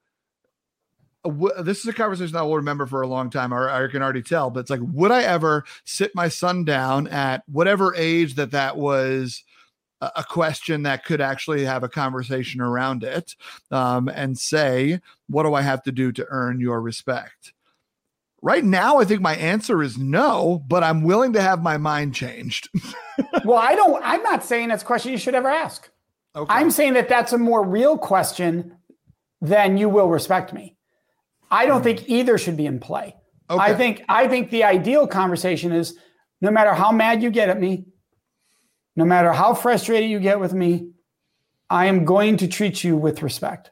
[1.25, 4.03] W- this is a conversation I will remember for a long time, or I can
[4.03, 4.51] already tell.
[4.51, 8.77] But it's like, would I ever sit my son down at whatever age that that
[8.77, 9.43] was?
[10.03, 13.35] a question that could actually have a conversation around it
[13.71, 17.55] um, and say, What do I have to do to earn your respect?
[18.43, 22.15] Right now, I think my answer is no, but I'm willing to have my mind
[22.15, 22.69] changed.
[23.45, 25.89] well, I don't, I'm not saying that's a question you should ever ask.
[26.35, 26.53] Okay.
[26.53, 28.77] I'm saying that that's a more real question
[29.41, 30.77] than you will respect me.
[31.51, 31.85] I don't mm.
[31.85, 33.17] think either should be in play.
[33.49, 33.63] Okay.
[33.63, 35.97] I think I think the ideal conversation is
[36.41, 37.87] no matter how mad you get at me,
[38.97, 40.91] no matter how frustrated you get with me,
[41.71, 43.71] I am going to treat you with respect.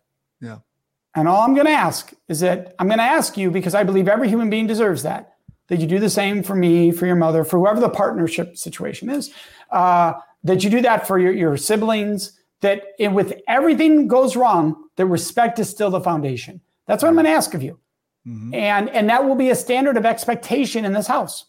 [1.15, 3.85] And all I'm going to ask is that I'm going to ask you because I
[3.85, 5.35] believe every human being deserves that,
[5.69, 9.09] that you do the same for me, for your mother, for whoever the partnership situation
[9.09, 9.33] is,
[9.71, 14.89] uh, that you do that for your, your siblings, that it, with everything goes wrong,
[14.97, 16.61] that respect is still the foundation.
[16.87, 17.79] That's what I'm going to ask of you.
[18.27, 18.55] Mm-hmm.
[18.55, 21.45] And, and that will be a standard of expectation in this house.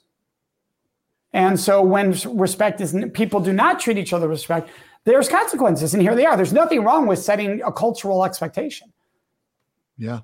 [1.33, 4.69] And so when respect is, people do not treat each other with respect,
[5.03, 5.93] there's consequences.
[5.93, 6.37] And here they are.
[6.37, 8.91] There's nothing wrong with setting a cultural expectation.
[9.97, 10.21] Yeah.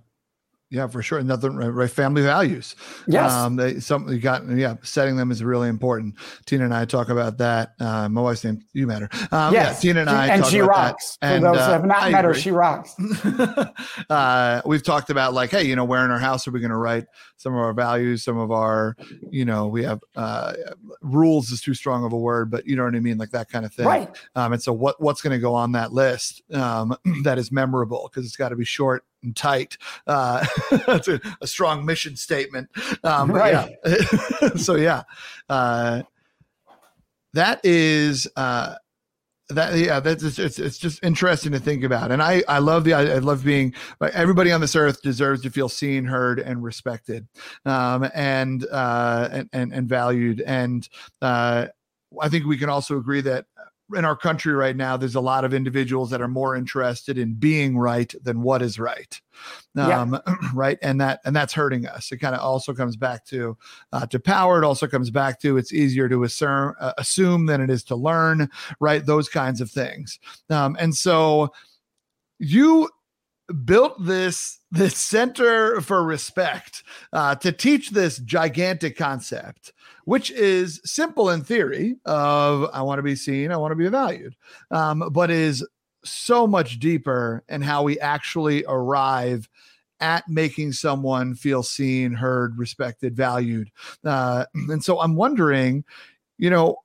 [0.71, 1.21] Yeah, for sure.
[1.21, 1.91] Nothing right.
[1.91, 2.77] Family values.
[3.05, 3.29] Yes.
[3.29, 6.15] Um, they some you got yeah, setting them is really important.
[6.45, 7.73] Tina and I talk about that.
[7.77, 9.09] Uh, my wife's name you matter.
[9.33, 9.83] Um, yes.
[9.83, 11.17] Yeah, Tina and I and she rocks.
[11.21, 11.33] That.
[11.33, 12.35] And For those uh, have not I met agree.
[12.35, 12.95] her, she rocks.
[14.09, 16.71] uh, we've talked about like, hey, you know, where in our house are we going
[16.71, 17.03] to write
[17.35, 18.95] some of our values, some of our,
[19.29, 20.53] you know, we have uh,
[21.01, 23.49] rules is too strong of a word, but you know what I mean, like that
[23.49, 23.87] kind of thing.
[23.87, 24.09] Right.
[24.35, 28.09] Um, and so what what's going to go on that list um, that is memorable
[28.09, 29.77] because it's got to be short and tight.
[30.07, 30.45] Uh,
[30.85, 32.69] that's a, a, strong mission statement.
[33.03, 33.75] Um, right.
[33.85, 34.47] Yeah.
[34.55, 35.03] so yeah,
[35.49, 36.03] uh,
[37.33, 38.75] that is uh,
[39.51, 42.83] that yeah that's it's, it's, it's just interesting to think about and i i love
[42.83, 43.73] the i, love being
[44.13, 47.27] everybody on this earth deserves to feel seen heard and respected
[47.65, 50.89] um and uh and and, and valued and
[51.21, 51.67] uh
[52.21, 53.45] i think we can also agree that
[53.95, 57.33] in our country right now, there's a lot of individuals that are more interested in
[57.33, 59.19] being right than what is right.
[59.75, 60.35] Um, yeah.
[60.53, 60.77] right.
[60.81, 62.11] And that, and that's hurting us.
[62.11, 63.57] It kind of also comes back to,
[63.93, 64.61] uh, to power.
[64.61, 67.95] It also comes back to, it's easier to assume, uh, assume than it is to
[67.95, 69.05] learn, right.
[69.05, 70.19] Those kinds of things.
[70.49, 71.53] Um, and so
[72.39, 72.89] you
[73.51, 76.83] built this this center for respect
[77.13, 79.73] uh, to teach this gigantic concept
[80.05, 83.87] which is simple in theory of I want to be seen, I want to be
[83.87, 84.35] valued,
[84.71, 85.65] um, but is
[86.03, 89.47] so much deeper in how we actually arrive
[89.99, 93.71] at making someone feel seen, heard, respected, valued.
[94.03, 95.83] Uh, and so I'm wondering,
[96.37, 96.77] you know,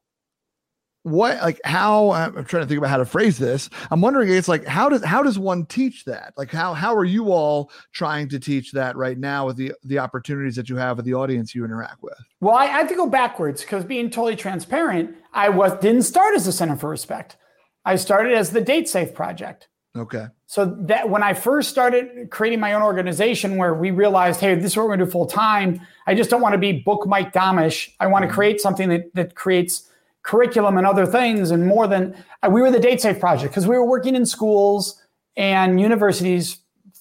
[1.07, 3.71] what like how i'm trying to think about how to phrase this.
[3.93, 6.35] I'm wondering it's like how does how does one teach that?
[6.37, 10.01] Like how how are you all trying to teach that right now with the the
[10.01, 12.19] opportunities that you have with the audience you interact with?
[12.41, 16.35] Well i, I have to go backwards because being totally transparent i was didn't start
[16.35, 17.37] as a center for respect.
[17.85, 19.69] I started as the date safe project.
[19.97, 20.27] Okay.
[20.47, 24.73] So that when i first started creating my own organization where we realized hey this
[24.73, 27.07] is what we're going to do full time i just don't want to be book
[27.07, 28.35] mike Domitrz i want to mm-hmm.
[28.35, 29.86] create something that that creates
[30.27, 32.13] curriculum and other things and more than
[32.43, 35.01] uh, we were the date safe project because we were working in schools
[35.37, 36.59] and universities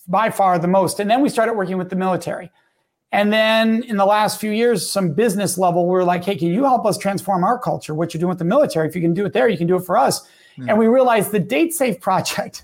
[0.07, 0.99] by far the most.
[0.99, 2.51] And then we started working with the military.
[3.11, 6.49] And then in the last few years some business level we are like hey can
[6.49, 7.95] you help us transform our culture?
[7.95, 9.76] What you're doing with the military if you can do it there you can do
[9.76, 10.28] it for us.
[10.57, 10.65] Yeah.
[10.69, 12.63] and we realized the date safe project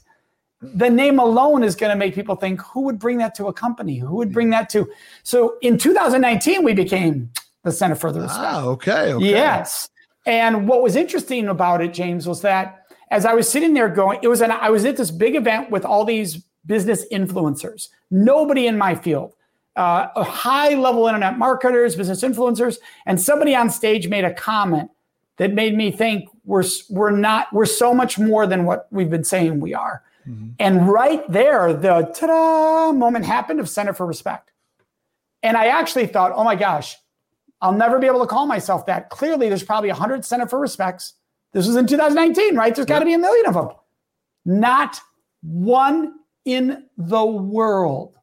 [0.61, 3.53] the name alone is going to make people think who would bring that to a
[3.53, 3.97] company?
[3.97, 4.87] Who would bring that to?
[5.23, 7.31] So in 2019 we became
[7.63, 8.45] the center for the respect.
[8.45, 9.25] Ah, okay, okay.
[9.25, 9.89] Yes
[10.25, 14.19] and what was interesting about it, James, was that as I was sitting there going,
[14.21, 18.67] it was an I was at this big event with all these business influencers, nobody
[18.67, 19.33] in my field,
[19.75, 24.89] uh, high level internet marketers, business influencers, and somebody on stage made a comment
[25.37, 29.23] that made me think we're we're not we're so much more than what we've been
[29.23, 30.03] saying we are.
[30.27, 30.49] Mm-hmm.
[30.59, 34.51] And right there, the ta-da moment happened of Center for Respect.
[35.41, 36.95] And I actually thought, oh my gosh,
[37.61, 39.09] I'll never be able to call myself that.
[39.09, 41.13] Clearly, there's probably 100 Center for Respects.
[41.53, 42.73] This was in 2019, right?
[42.73, 43.69] There's got to be a million of them.
[44.45, 44.99] Not
[45.41, 46.13] one
[46.45, 48.15] in the world.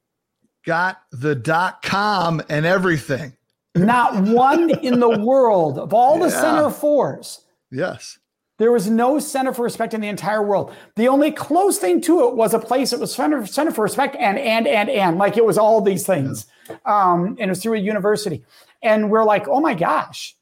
[0.66, 3.34] Got the dot com and everything.
[3.74, 6.30] Not one in the world of all the.
[6.30, 7.44] Center Fours.
[7.70, 8.18] Yes.
[8.58, 10.74] There was no Center for Respect in the entire world.
[10.96, 14.16] The only close thing to it was a place that was Center, Center for Respect
[14.16, 16.44] and, and, and, and, like it was all these things.
[16.68, 16.76] Yeah.
[16.84, 18.44] Um, and it was through a university.
[18.82, 20.36] And we're like, oh my gosh,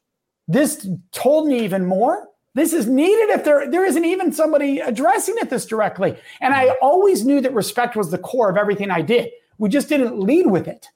[0.47, 2.27] this told me even more.
[2.53, 6.17] This is needed if there, there isn't even somebody addressing it this directly.
[6.41, 6.75] And I mm-hmm.
[6.85, 9.29] always knew that respect was the core of everything I did.
[9.57, 10.89] We just didn't lead with it,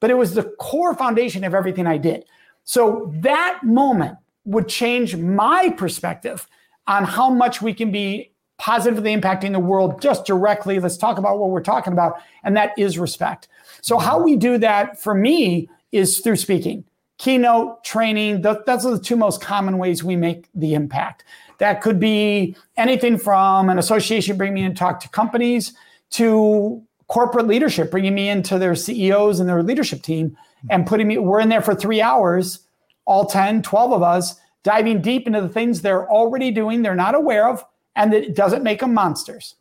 [0.00, 2.24] but it was the core foundation of everything I did.
[2.64, 6.46] So that moment would change my perspective
[6.86, 10.78] on how much we can be positively impacting the world just directly.
[10.78, 13.48] Let's talk about what we're talking about, and that is respect.
[13.80, 14.24] So, how mm-hmm.
[14.24, 16.84] we do that for me is through speaking,
[17.18, 18.42] keynote training.
[18.42, 21.24] Those are the two most common ways we make the impact.
[21.58, 25.74] That could be anything from an association bringing me in to talk to companies
[26.10, 30.36] to corporate leadership, bringing me into their CEOs and their leadership team
[30.68, 32.60] and putting me, we're in there for three hours,
[33.04, 37.14] all 10, 12 of us, diving deep into the things they're already doing, they're not
[37.14, 37.64] aware of,
[37.96, 39.56] and that doesn't make them monsters.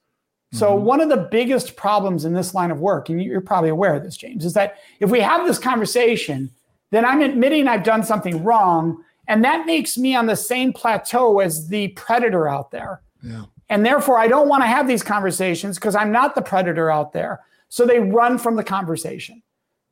[0.51, 0.85] So, mm-hmm.
[0.85, 4.03] one of the biggest problems in this line of work, and you're probably aware of
[4.03, 6.49] this, James, is that if we have this conversation,
[6.91, 9.03] then I'm admitting I've done something wrong.
[9.27, 13.01] And that makes me on the same plateau as the predator out there.
[13.21, 13.45] Yeah.
[13.69, 17.13] And therefore, I don't want to have these conversations because I'm not the predator out
[17.13, 17.41] there.
[17.67, 19.43] So they run from the conversation.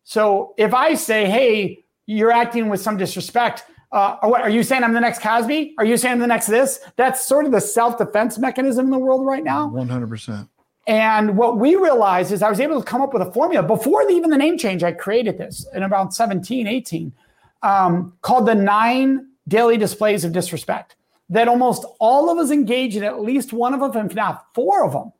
[0.03, 4.83] So if I say, hey, you're acting with some disrespect, uh, what, are you saying
[4.83, 5.75] I'm the next Cosby?
[5.77, 6.79] Are you saying I'm the next this?
[6.97, 9.69] That's sort of the self defense mechanism in the world right now.
[9.69, 10.47] 100%.
[10.87, 14.05] And what we realized is I was able to come up with a formula before
[14.05, 14.83] the, even the name change.
[14.83, 17.13] I created this in about 17, 18,
[17.61, 20.95] um, called the nine daily displays of disrespect
[21.29, 24.85] that almost all of us engage in at least one of them, if not four
[24.85, 25.11] of them,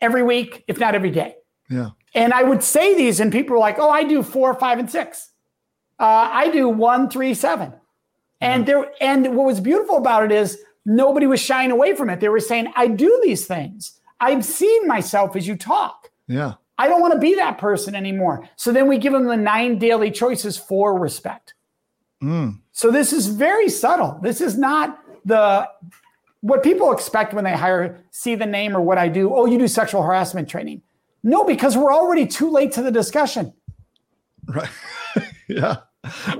[0.00, 1.36] every week, if not every day.
[1.70, 1.90] Yeah.
[2.14, 4.90] And I would say these, and people were like, oh, I do four, five, and
[4.90, 5.30] six.
[5.98, 7.72] Uh, I do one, three, seven.
[8.40, 12.20] And there, and what was beautiful about it is nobody was shying away from it.
[12.20, 13.98] They were saying, I do these things.
[14.20, 16.10] I've seen myself as you talk.
[16.26, 16.54] Yeah.
[16.76, 18.48] I don't want to be that person anymore.
[18.56, 21.54] So then we give them the nine daily choices for respect.
[22.22, 22.60] Mm.
[22.72, 24.18] So this is very subtle.
[24.22, 25.68] This is not the
[26.40, 29.34] what people expect when they hire, see the name or what I do.
[29.34, 30.82] Oh, you do sexual harassment training.
[31.22, 33.54] No, because we're already too late to the discussion.
[34.46, 34.68] Right.
[35.48, 35.76] yeah.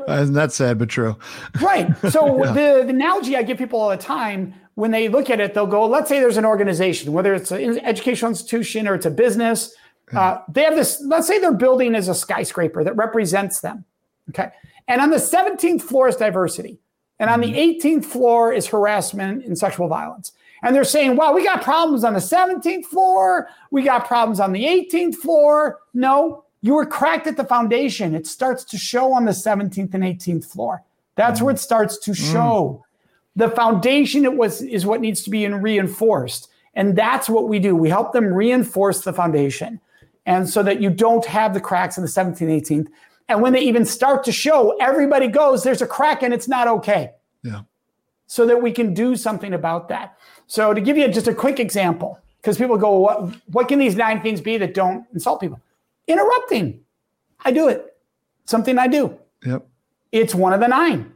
[0.09, 1.17] Isn't that sad but true?
[1.61, 1.97] Right.
[2.11, 2.53] So yeah.
[2.53, 5.67] the, the analogy I give people all the time when they look at it, they'll
[5.67, 9.75] go, let's say there's an organization, whether it's an educational institution or it's a business.
[10.13, 13.85] Uh, they have this, let's say they're building as a skyscraper that represents them.
[14.29, 14.51] Okay.
[14.87, 16.79] And on the 17th floor is diversity.
[17.19, 18.01] And on the 18th mm-hmm.
[18.01, 20.33] floor is harassment and sexual violence.
[20.63, 23.49] And they're saying, wow, we got problems on the 17th floor.
[23.71, 25.79] We got problems on the 18th floor.
[25.93, 28.15] No, you were cracked at the foundation.
[28.15, 30.83] It starts to show on the 17th and 18th floor.
[31.15, 31.43] That's mm.
[31.43, 32.33] where it starts to mm.
[32.33, 32.83] show.
[32.83, 32.89] Mm.
[33.37, 36.49] The foundation it was is what needs to be reinforced.
[36.73, 37.77] And that's what we do.
[37.77, 39.79] We help them reinforce the foundation.
[40.25, 42.89] And so that you don't have the cracks in the 17th, 18th.
[43.29, 46.67] And when they even start to show, everybody goes, there's a crack and it's not
[46.67, 47.11] okay.
[47.43, 47.61] Yeah.
[48.27, 50.17] So that we can do something about that.
[50.47, 53.97] So to give you just a quick example, because people go, what, what can these
[53.97, 55.61] nine things be that don't insult people?
[56.07, 56.81] Interrupting.
[57.45, 57.97] I do it.
[58.45, 59.19] Something I do.
[59.45, 59.67] Yep.
[60.13, 61.13] It's one of the nine.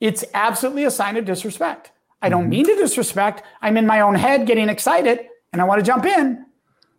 [0.00, 1.92] It's absolutely a sign of disrespect.
[2.22, 2.50] I don't mm-hmm.
[2.50, 3.42] mean to disrespect.
[3.62, 5.20] I'm in my own head getting excited
[5.52, 6.44] and I want to jump in,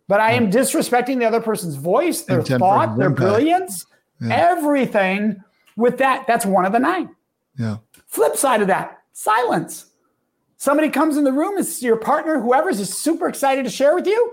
[0.08, 3.86] but I am disrespecting the other person's voice, their thought, their brilliance,
[4.20, 4.34] yeah.
[4.34, 5.42] everything
[5.76, 6.26] with that.
[6.26, 7.14] That's one of the nine.
[7.58, 7.78] Yeah.
[8.06, 9.86] Flip side of that, silence.
[10.56, 14.06] Somebody comes in the room, it's your partner, whoever's is super excited to share with
[14.06, 14.32] you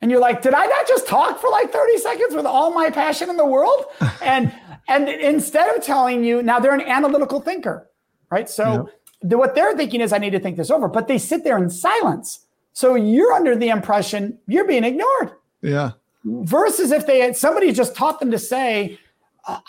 [0.00, 2.90] and you're like, did I not just talk for like 30 seconds with all my
[2.90, 3.84] passion in the world?
[4.22, 4.52] and
[4.88, 7.90] and instead of telling you, now they're an analytical thinker,
[8.30, 8.48] right?
[8.48, 8.82] So yeah.
[9.22, 11.58] the, what they're thinking is, I need to think this over, but they sit there
[11.58, 12.46] in silence.
[12.72, 15.32] So you're under the impression you're being ignored.
[15.62, 15.92] Yeah.
[16.24, 18.98] Versus if they had somebody just taught them to say,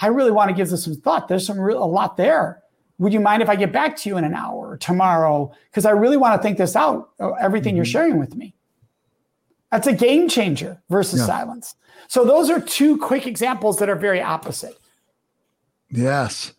[0.01, 1.27] I really want to give this some thought.
[1.27, 2.61] There's some real, a lot there.
[2.99, 5.51] Would you mind if I get back to you in an hour or tomorrow?
[5.69, 7.77] Because I really want to think this out, uh, everything mm-hmm.
[7.77, 8.55] you're sharing with me.
[9.71, 11.25] That's a game changer versus yeah.
[11.25, 11.75] silence.
[12.07, 14.77] So those are two quick examples that are very opposite.
[15.89, 16.53] Yes.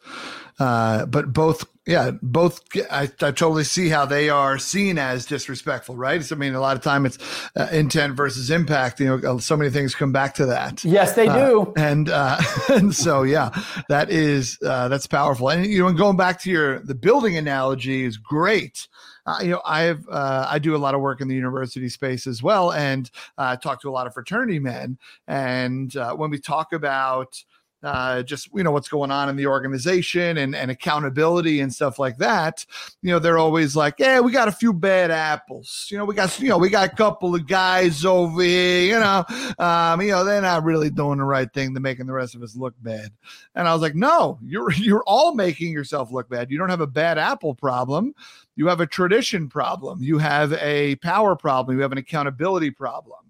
[0.59, 2.61] Uh, but both yeah, both.
[2.91, 6.23] I, I, totally see how they are seen as disrespectful, right?
[6.23, 7.17] So, I mean, a lot of time it's
[7.57, 9.01] uh, intent versus impact.
[9.01, 10.85] You know, so many things come back to that.
[10.85, 11.73] Yes, they uh, do.
[11.79, 15.49] And uh, and so, yeah, that is uh, that's powerful.
[15.49, 18.87] And you know, and going back to your the building analogy is great.
[19.29, 22.27] Uh, you know, I've uh, I do a lot of work in the university space
[22.27, 24.97] as well, and I talk to a lot of fraternity men.
[25.27, 27.43] And uh, when we talk about
[27.83, 31.99] uh, just you know what's going on in the organization and, and accountability and stuff
[31.99, 32.67] like that
[33.03, 35.87] you know they're always like yeah we got a few bad apples.
[35.91, 38.99] You know we got you know we got a couple of guys over here you
[38.99, 39.25] know
[39.59, 42.43] um, you know they're not really doing the right thing to making the rest of
[42.43, 43.11] us look bad.
[43.55, 46.51] And i was like no you're you're all making yourself look bad.
[46.51, 48.15] You don't have a bad apple problem.
[48.57, 50.03] You have a tradition problem.
[50.03, 51.77] You have a power problem.
[51.77, 53.21] You have an accountability problem.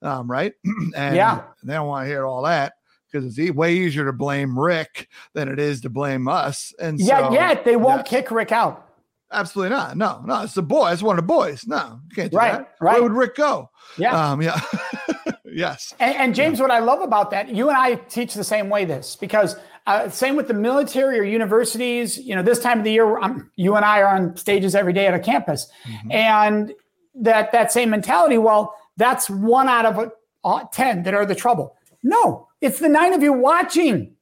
[0.00, 0.54] Um, right?
[0.94, 1.42] And yeah.
[1.64, 2.74] they don't want to hear all that
[3.10, 6.72] because it's way easier to blame Rick than it is to blame us.
[6.78, 8.20] And yeah, so, yet they won't yeah.
[8.20, 8.86] kick Rick out.
[9.32, 9.96] Absolutely not.
[9.96, 10.92] No, no, it's the boy.
[10.92, 11.66] It's one of the boys.
[11.66, 12.74] No, you can't do right, that.
[12.80, 12.94] Right.
[12.94, 13.70] Where would Rick go?
[13.98, 14.30] Yeah.
[14.30, 14.60] Um, yeah.
[15.44, 15.92] yes.
[15.98, 16.64] And, and James, yeah.
[16.64, 20.08] what I love about that, you and I teach the same way this because uh,
[20.08, 22.18] same with the military or universities.
[22.18, 24.92] You know, this time of the year, I'm, you and I are on stages every
[24.92, 26.12] day at a campus, mm-hmm.
[26.12, 26.72] and
[27.16, 28.38] that that same mentality.
[28.38, 30.12] Well, that's one out of
[30.44, 31.76] uh, ten that are the trouble.
[32.02, 34.16] No, it's the nine of you watching.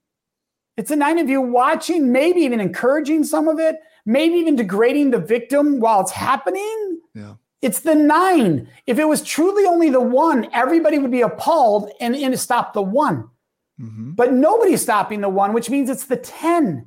[0.76, 5.12] It's the nine of you watching, maybe even encouraging some of it, maybe even degrading
[5.12, 7.01] the victim while it's happening.
[7.14, 7.34] Yeah.
[7.62, 8.68] It's the nine.
[8.86, 12.82] If it was truly only the one, everybody would be appalled and, and stop the
[12.82, 13.30] one.
[13.80, 14.11] Mm-hmm.
[14.12, 16.86] But nobody's stopping the one, which means it's the 10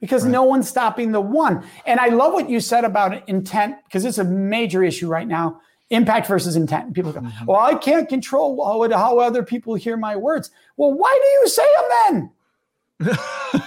[0.00, 0.32] because right.
[0.32, 1.64] no one's stopping the one.
[1.86, 5.60] And I love what you said about intent because it's a major issue right now
[5.90, 6.94] impact versus intent.
[6.94, 7.44] People go, mm-hmm.
[7.46, 10.50] well, I can't control how, how other people hear my words.
[10.76, 12.30] Well, why do you say them then?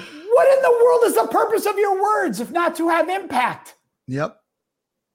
[0.00, 3.76] what in the world is the purpose of your words if not to have impact?
[4.06, 4.40] Yep.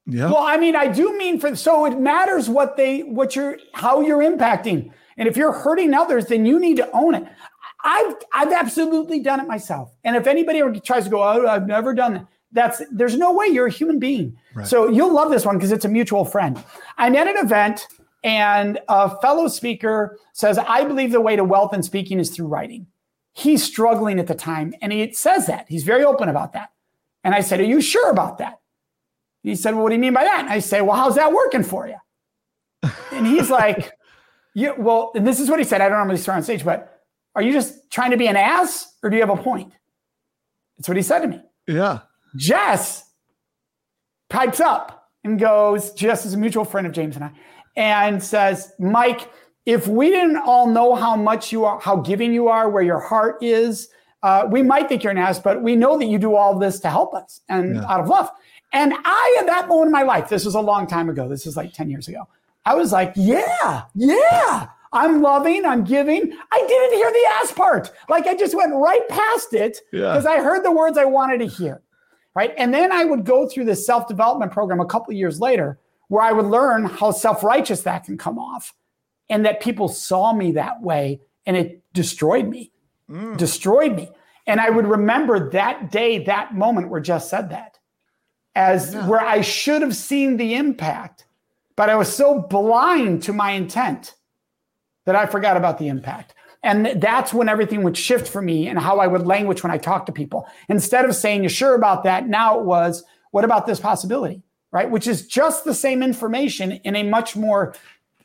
[0.05, 0.25] Yeah.
[0.25, 4.01] Well, I mean, I do mean for so it matters what they what you're how
[4.01, 4.91] you're impacting.
[5.15, 7.25] And if you're hurting others, then you need to own it.
[7.85, 9.95] I've I've absolutely done it myself.
[10.03, 13.33] And if anybody ever tries to go, oh, I've never done that, that's there's no
[13.33, 14.37] way you're a human being.
[14.53, 14.65] Right.
[14.65, 16.63] So you'll love this one because it's a mutual friend.
[16.97, 17.87] I'm at an event
[18.23, 22.47] and a fellow speaker says, I believe the way to wealth and speaking is through
[22.47, 22.87] writing.
[23.33, 25.65] He's struggling at the time and he says that.
[25.67, 26.69] He's very open about that.
[27.23, 28.59] And I said, Are you sure about that?
[29.41, 30.41] He said, Well, what do you mean by that?
[30.41, 31.97] And I say, Well, how's that working for you?
[33.11, 33.91] and he's like,
[34.53, 35.81] Yeah, well, and this is what he said.
[35.81, 37.01] I don't normally start on stage, but
[37.35, 39.73] are you just trying to be an ass or do you have a point?
[40.77, 41.41] That's what he said to me.
[41.67, 41.99] Yeah.
[42.36, 43.09] Jess
[44.29, 47.31] pipes up and goes, Jess is a mutual friend of James and I,
[47.75, 49.29] and says, Mike,
[49.65, 52.99] if we didn't all know how much you are, how giving you are, where your
[52.99, 53.89] heart is,
[54.21, 56.79] uh, we might think you're an ass, but we know that you do all this
[56.81, 57.86] to help us and yeah.
[57.86, 58.29] out of love.
[58.73, 61.45] And I, at that moment in my life, this was a long time ago, this
[61.45, 62.27] is like 10 years ago,
[62.65, 66.38] I was like, yeah, yeah, I'm loving, I'm giving.
[66.51, 67.91] I didn't hear the ass part.
[68.09, 70.31] Like I just went right past it because yeah.
[70.31, 71.81] I heard the words I wanted to hear
[72.36, 72.53] right?
[72.57, 76.23] And then I would go through this self development program a couple years later where
[76.23, 78.73] I would learn how self righteous that can come off
[79.29, 82.71] and that people saw me that way and it destroyed me,
[83.09, 83.38] mm.
[83.38, 84.09] destroyed me.
[84.45, 87.79] And I would remember that day, that moment where Jess said that
[88.55, 89.07] as yeah.
[89.07, 91.25] where I should have seen the impact,
[91.75, 94.15] but I was so blind to my intent
[95.05, 96.36] that I forgot about the impact.
[96.64, 99.78] And that's when everything would shift for me and how I would language when I
[99.78, 100.47] talk to people.
[100.70, 102.28] Instead of saying, You're sure about that?
[102.28, 104.41] Now it was, What about this possibility?
[104.72, 104.89] Right?
[104.89, 107.76] Which is just the same information in a much more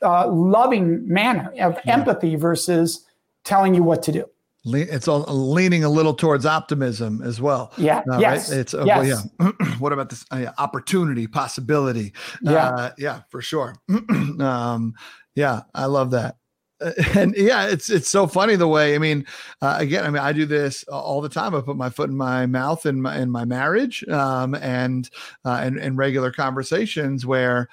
[0.01, 1.93] uh, loving manner of yeah.
[1.93, 3.05] empathy versus
[3.43, 4.25] telling you what to do.
[4.65, 7.71] It's all leaning a little towards optimism as well.
[7.77, 8.01] Yeah.
[8.11, 8.49] Uh, yes.
[8.49, 8.59] Right?
[8.59, 9.27] It's uh, yes.
[9.39, 9.75] Well, yeah.
[9.79, 12.13] what about this uh, opportunity, possibility?
[12.41, 12.69] Yeah.
[12.69, 13.75] Uh, yeah, for sure.
[14.39, 14.93] um,
[15.35, 16.35] yeah, I love that.
[17.15, 18.95] and yeah, it's it's so funny the way.
[18.95, 19.25] I mean,
[19.61, 21.53] uh, again, I mean, I do this all the time.
[21.53, 25.09] I put my foot in my mouth in my in my marriage, um, and
[25.45, 27.67] uh, and and regular conversations where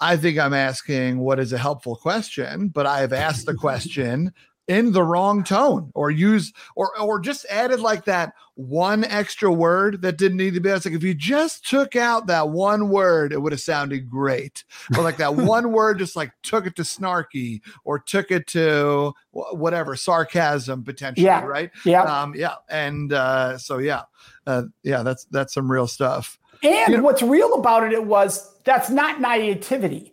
[0.00, 4.32] I think I'm asking what is a helpful question, but I have asked the question
[4.68, 10.00] in the wrong tone or use or or just added like that one extra word
[10.02, 10.70] that didn't need to be.
[10.70, 14.64] It's like if you just took out that one word, it would have sounded great.
[14.96, 19.12] Or like that one word just like took it to snarky or took it to
[19.32, 21.44] whatever sarcasm potentially, yeah.
[21.44, 21.70] right?
[21.84, 24.02] Yeah, um, yeah, and uh, so yeah,
[24.46, 26.38] uh, yeah, that's that's some real stuff.
[26.62, 30.12] And you know, what's real about it, it was that's not naivety.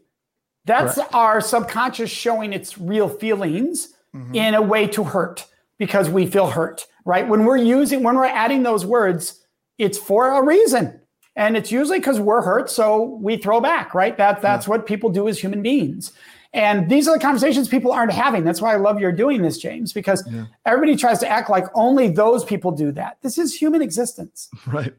[0.66, 1.14] That's correct.
[1.14, 4.36] our subconscious showing its real feelings mm-hmm.
[4.36, 5.46] in a way to hurt
[5.78, 7.28] because we feel hurt, right?
[7.28, 9.46] When we're using, when we're adding those words,
[9.78, 11.00] it's for a reason.
[11.36, 14.18] And it's usually because we're hurt, so we throw back, right?
[14.18, 14.72] That that's yeah.
[14.72, 16.12] what people do as human beings.
[16.54, 18.44] And these are the conversations people aren't having.
[18.44, 20.46] That's why I love you're doing this, James, because yeah.
[20.66, 23.18] everybody tries to act like only those people do that.
[23.22, 24.50] This is human existence.
[24.68, 24.94] Right.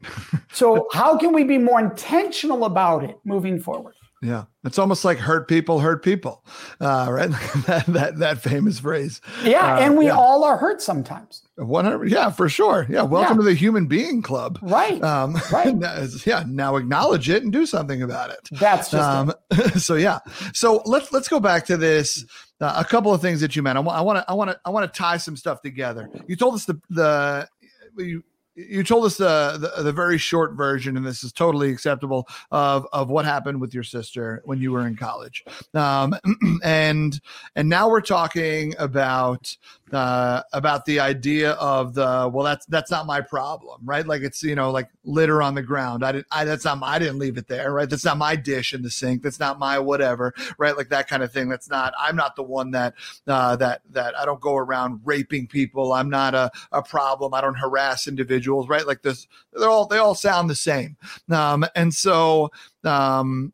[0.51, 3.95] so, how can we be more intentional about it moving forward?
[4.23, 6.45] Yeah, it's almost like hurt people hurt people,
[6.79, 7.29] uh, right?
[7.67, 9.19] that, that that famous phrase.
[9.43, 10.15] Yeah, uh, and we yeah.
[10.15, 11.43] all are hurt sometimes.
[11.57, 12.87] One hundred, yeah, for sure.
[12.89, 13.43] Yeah, welcome yeah.
[13.43, 14.59] to the human being club.
[14.61, 15.03] Right.
[15.03, 15.75] Um, right.
[16.25, 16.45] yeah.
[16.47, 18.47] Now acknowledge it and do something about it.
[18.51, 19.03] That's just.
[19.03, 19.33] Um,
[19.77, 20.19] so yeah.
[20.53, 22.25] So let's let's go back to this.
[22.61, 23.77] Uh, a couple of things that you meant.
[23.77, 26.09] I want I want to I want to I want to tie some stuff together.
[26.27, 27.49] You told us the the
[27.97, 28.23] you
[28.55, 32.87] you told us the, the, the very short version, and this is totally acceptable of
[32.93, 35.43] of what happened with your sister when you were in college,
[35.73, 36.15] um,
[36.63, 37.19] and
[37.55, 39.55] and now we're talking about
[39.93, 44.05] uh, about the idea of the well that's that's not my problem right?
[44.05, 46.03] Like it's you know like litter on the ground.
[46.03, 47.89] I didn't i that's not my, i didn't leave it there right?
[47.89, 49.21] That's not my dish in the sink.
[49.21, 50.75] That's not my whatever right?
[50.75, 51.49] Like that kind of thing.
[51.49, 52.93] That's not i'm not the one that
[53.27, 55.93] uh, that that i don't go around raping people.
[55.93, 57.33] I'm not a, a problem.
[57.33, 58.85] I don't harass individuals right?
[58.85, 60.97] Like this they're all they all sound the same.
[61.29, 62.51] Um, and so
[62.83, 63.53] um,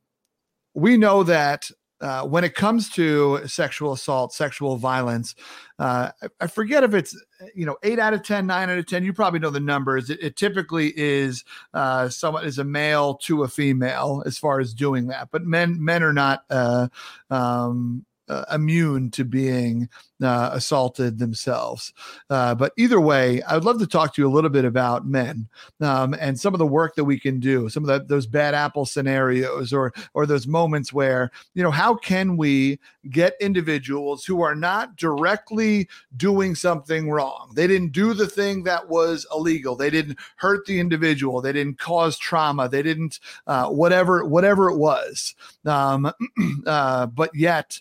[0.73, 1.71] we know that
[2.01, 5.35] uh, when it comes to sexual assault, sexual violence,
[5.79, 7.15] uh, I, I, forget if it's
[7.53, 9.03] you know eight out of ten, nine out of ten.
[9.03, 10.09] You probably know the numbers.
[10.09, 11.43] It, it typically is
[11.73, 15.83] uh, someone is a male to a female as far as doing that, but men
[15.83, 16.87] men are not uh,
[17.29, 19.89] um, uh, immune to being
[20.21, 21.93] uh, assaulted themselves.
[22.29, 25.07] Uh, but either way, I would love to talk to you a little bit about
[25.07, 25.47] men
[25.81, 28.53] um, and some of the work that we can do, some of the, those bad
[28.53, 34.41] apple scenarios, or or those moments where you know how can we get individuals who
[34.41, 37.51] are not directly doing something wrong?
[37.55, 39.75] They didn't do the thing that was illegal.
[39.75, 41.41] They didn't hurt the individual.
[41.41, 42.67] They didn't cause trauma.
[42.67, 45.33] They didn't uh, whatever whatever it was.
[45.65, 46.11] Um,
[46.65, 47.79] uh, but yet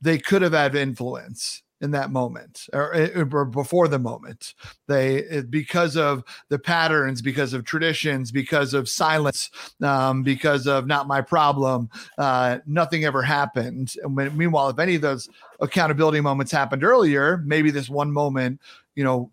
[0.00, 4.54] they could have had influence in that moment or, or, before the moment.
[4.88, 9.50] They because of the patterns because of traditions because of silence
[9.82, 11.88] um, because of not my problem
[12.18, 13.94] uh, nothing ever happened.
[14.02, 15.28] And when, meanwhile if any of those
[15.60, 18.60] accountability moments happened earlier maybe this one moment
[18.94, 19.30] you know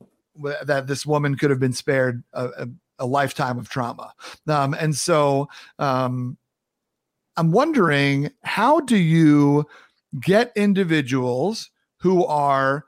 [0.63, 2.67] that this woman could have been spared a, a,
[2.99, 4.13] a lifetime of trauma.
[4.47, 5.47] Um, and so
[5.79, 6.37] um,
[7.37, 9.65] i'm wondering how do you
[10.21, 12.85] get individuals who are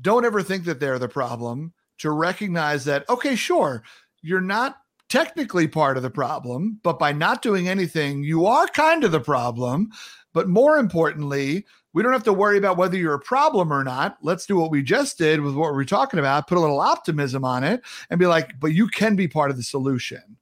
[0.00, 3.82] don't ever think that they're the problem to recognize that okay sure
[4.22, 4.78] you're not
[5.08, 9.20] technically part of the problem but by not doing anything you are kind of the
[9.20, 9.90] problem.
[10.32, 14.16] But more importantly we don't have to worry about whether you're a problem or not.
[14.22, 17.44] Let's do what we just did with what we're talking about put a little optimism
[17.44, 20.36] on it and be like but you can be part of the solution.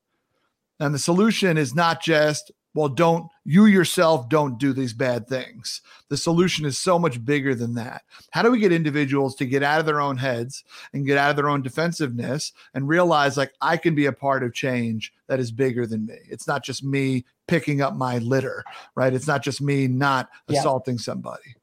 [0.78, 5.80] And the solution is not just well don't you yourself don't do these bad things.
[6.11, 8.03] The solution is so much bigger than that.
[8.30, 11.30] How do we get individuals to get out of their own heads and get out
[11.30, 15.40] of their own defensiveness and realize like i can be a part of change that
[15.40, 16.18] is bigger than me?
[16.28, 18.62] It's not just me picking up my litter
[18.94, 19.14] right?
[19.14, 20.59] It's not just me not yeah.
[20.59, 21.55] assaulting somebody.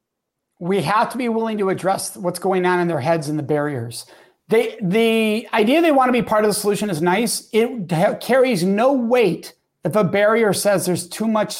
[0.58, 3.44] We have to be willing to address what's going on in their heads and the
[3.44, 4.06] barriers.
[4.48, 7.48] They the idea they want to be part of the solution is nice.
[7.52, 7.88] It
[8.20, 11.56] carries no weight if a barrier says there's too much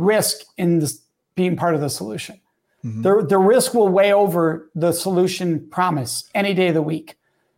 [0.00, 1.02] risk in this
[1.34, 2.40] being part of the solution,
[2.84, 3.02] mm-hmm.
[3.02, 7.16] the, the risk will weigh over the solution promise any day of the week.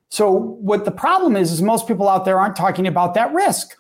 [0.09, 3.76] So what the problem is, is most people out there aren't talking about that risk.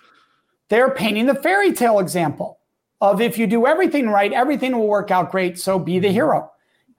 [0.70, 2.58] They're painting the fairy tale example
[3.02, 5.58] of if you do everything right, everything will work out great.
[5.58, 6.14] So be the mm-hmm.
[6.14, 6.52] hero.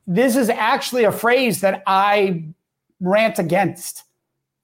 [0.05, 2.45] This is actually a phrase that I
[2.99, 4.03] rant against.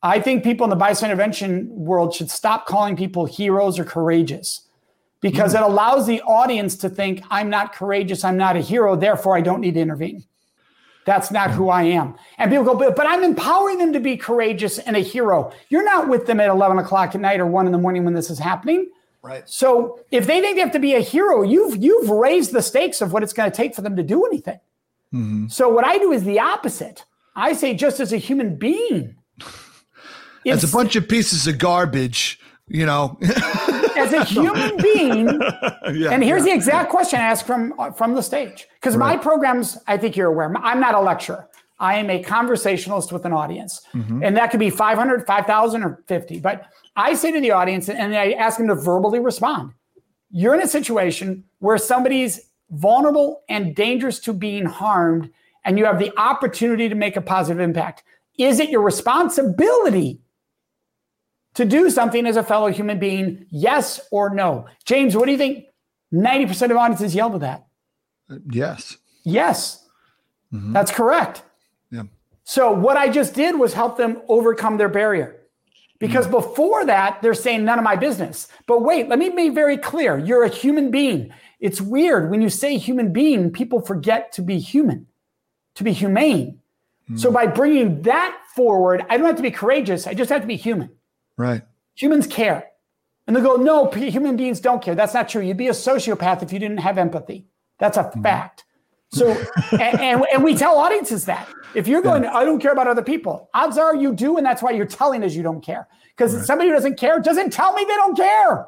[0.04, 4.69] I think people in the bystander intervention world should stop calling people heroes or courageous
[5.22, 5.58] because mm.
[5.58, 9.42] it allows the audience to think, I'm not courageous, I'm not a hero, therefore I
[9.42, 10.24] don't need to intervene.
[11.06, 12.16] That's not who I am.
[12.38, 15.52] And people go, but, but I'm empowering them to be courageous and a hero.
[15.70, 18.14] You're not with them at 11 o'clock at night or one in the morning when
[18.14, 18.90] this is happening.
[19.22, 19.48] Right.
[19.50, 23.02] So if they think they have to be a hero, you've you've raised the stakes
[23.02, 24.60] of what it's going to take for them to do anything.
[25.14, 25.48] Mm-hmm.
[25.48, 27.04] So what I do is the opposite.
[27.36, 29.16] I say, just as a human being,
[30.46, 33.18] as a bunch of pieces of garbage, you know.
[34.00, 35.28] as a human being,
[35.94, 36.52] yeah, and here's yeah.
[36.52, 39.16] the exact question I asked from from the stage because right.
[39.16, 41.48] my programs, I think you're aware, I'm not a lecturer.
[41.80, 44.22] I am a conversationalist with an audience, mm-hmm.
[44.22, 46.40] and that could be 500, 5,000, or 50.
[46.42, 46.66] But
[46.98, 49.72] I say to the audience, and I ask them to verbally respond.
[50.30, 55.30] You're in a situation where somebody's vulnerable and dangerous to being harmed,
[55.64, 58.04] and you have the opportunity to make a positive impact
[58.38, 60.20] Is it your responsibility
[61.56, 63.46] to do something as a fellow human being?
[63.50, 64.68] Yes or no?
[64.86, 65.66] James, what do you think?
[66.14, 67.68] 90% of audiences yelled to that.
[68.30, 68.98] Uh, yes.
[69.24, 69.88] Yes.
[70.54, 70.74] Mm-hmm.
[70.74, 71.44] That's correct.
[71.92, 72.04] Yeah.
[72.44, 75.36] So what I just did was help them overcome their barrier.
[76.00, 78.48] Because mm before that, they're saying none of my business.
[78.66, 80.18] But wait, let me be very clear.
[80.18, 81.34] You're a human being.
[81.60, 85.08] It's weird when you say human being, people forget to be human,
[85.76, 86.60] to be humane.
[87.12, 90.08] mm So by bringing that forward, I don't have to be courageous.
[90.08, 90.90] I just have to be human.
[91.40, 91.62] Right.
[91.96, 92.68] Humans care.
[93.26, 94.94] And they go, no, human beings don't care.
[94.94, 95.42] That's not true.
[95.42, 97.48] You'd be a sociopath if you didn't have empathy.
[97.78, 98.66] That's a mm fact.
[99.12, 99.32] So,
[99.72, 102.36] and, and, and, we tell audiences that if you're going, yeah.
[102.36, 104.38] I don't care about other people, odds are you do.
[104.38, 105.88] And that's why you're telling us you don't care.
[106.16, 106.46] Because right.
[106.46, 108.68] somebody who doesn't care doesn't tell me they don't care.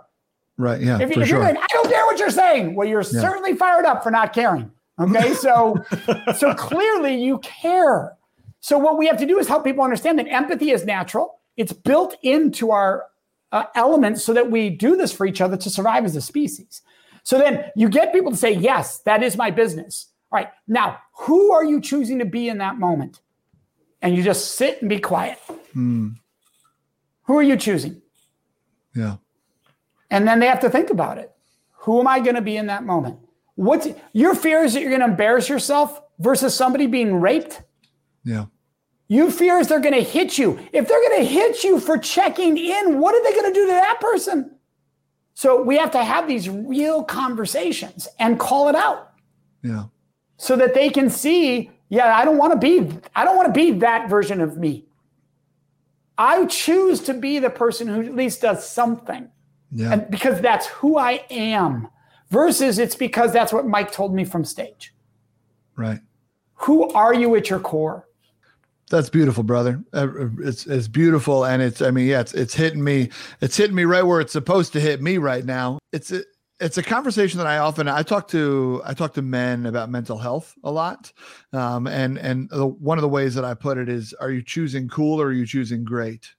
[0.57, 0.81] Right.
[0.81, 0.99] Yeah.
[0.99, 2.73] If, if you're going, I don't care what you're saying.
[2.73, 3.21] Well, you're yeah.
[3.21, 4.71] certainly fired up for not caring.
[4.99, 5.33] Okay.
[5.35, 5.75] So,
[6.37, 8.15] so clearly you care.
[8.61, 11.40] So what we have to do is help people understand that empathy is natural.
[11.57, 13.05] It's built into our
[13.51, 16.81] uh, elements so that we do this for each other to survive as a species.
[17.23, 20.07] So then you get people to say, yes, that is my business.
[20.31, 20.49] All right.
[20.67, 23.19] Now, who are you choosing to be in that moment?
[24.01, 25.37] And you just sit and be quiet.
[25.73, 26.09] Hmm.
[27.23, 28.01] Who are you choosing?
[28.95, 29.17] Yeah.
[30.09, 31.31] And then they have to think about it.
[31.73, 33.19] Who am I going to be in that moment?
[33.55, 37.61] What's your fear is that you're going to embarrass yourself versus somebody being raped?
[38.23, 38.45] Yeah.
[39.11, 40.57] You fear is they're going to hit you.
[40.71, 43.65] If they're going to hit you for checking in, what are they going to do
[43.67, 44.55] to that person?
[45.33, 49.11] So we have to have these real conversations and call it out.
[49.63, 49.85] Yeah
[50.41, 53.53] so that they can see, yeah, I don't want to be, I don't want to
[53.53, 54.87] be that version of me.
[56.17, 59.29] I choose to be the person who at least does something.
[59.71, 59.93] Yeah.
[59.93, 61.89] And because that's who I am
[62.31, 64.95] versus it's because that's what Mike told me from stage.
[65.75, 65.99] Right.
[66.55, 68.07] Who are you at your core?
[68.91, 69.81] That's beautiful, brother.
[69.93, 73.09] Uh, it's it's beautiful, and it's I mean, yeah, it's it's hitting me.
[73.39, 75.79] It's hitting me right where it's supposed to hit me right now.
[75.93, 76.11] It's
[76.59, 80.17] it's a conversation that I often I talk to I talk to men about mental
[80.17, 81.09] health a lot,
[81.53, 84.43] um, and and the, one of the ways that I put it is, are you
[84.43, 86.29] choosing cool or are you choosing great,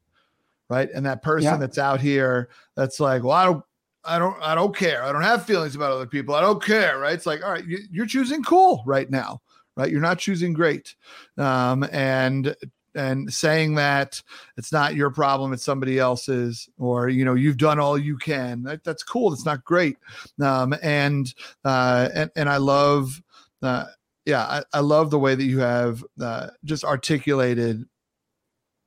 [0.68, 0.90] right?
[0.94, 1.57] And that person yeah.
[1.57, 3.64] that's out here that's like, well, I don't.
[4.05, 5.05] I don't I don't care.
[5.05, 6.34] I don't have feelings about other people.
[6.34, 7.14] I don't care, right?
[7.14, 9.40] It's like, all right, you, you're choosing cool right now,
[9.76, 9.90] right?
[9.90, 10.94] You're not choosing great.
[11.38, 12.54] Um, and
[12.94, 14.22] and saying that
[14.56, 18.62] it's not your problem it's somebody else's or you know you've done all you can
[18.62, 19.96] that, that's cool that's not great
[20.42, 23.22] um, and uh, and and i love
[23.62, 23.86] uh,
[24.26, 27.84] yeah I, I love the way that you have uh, just articulated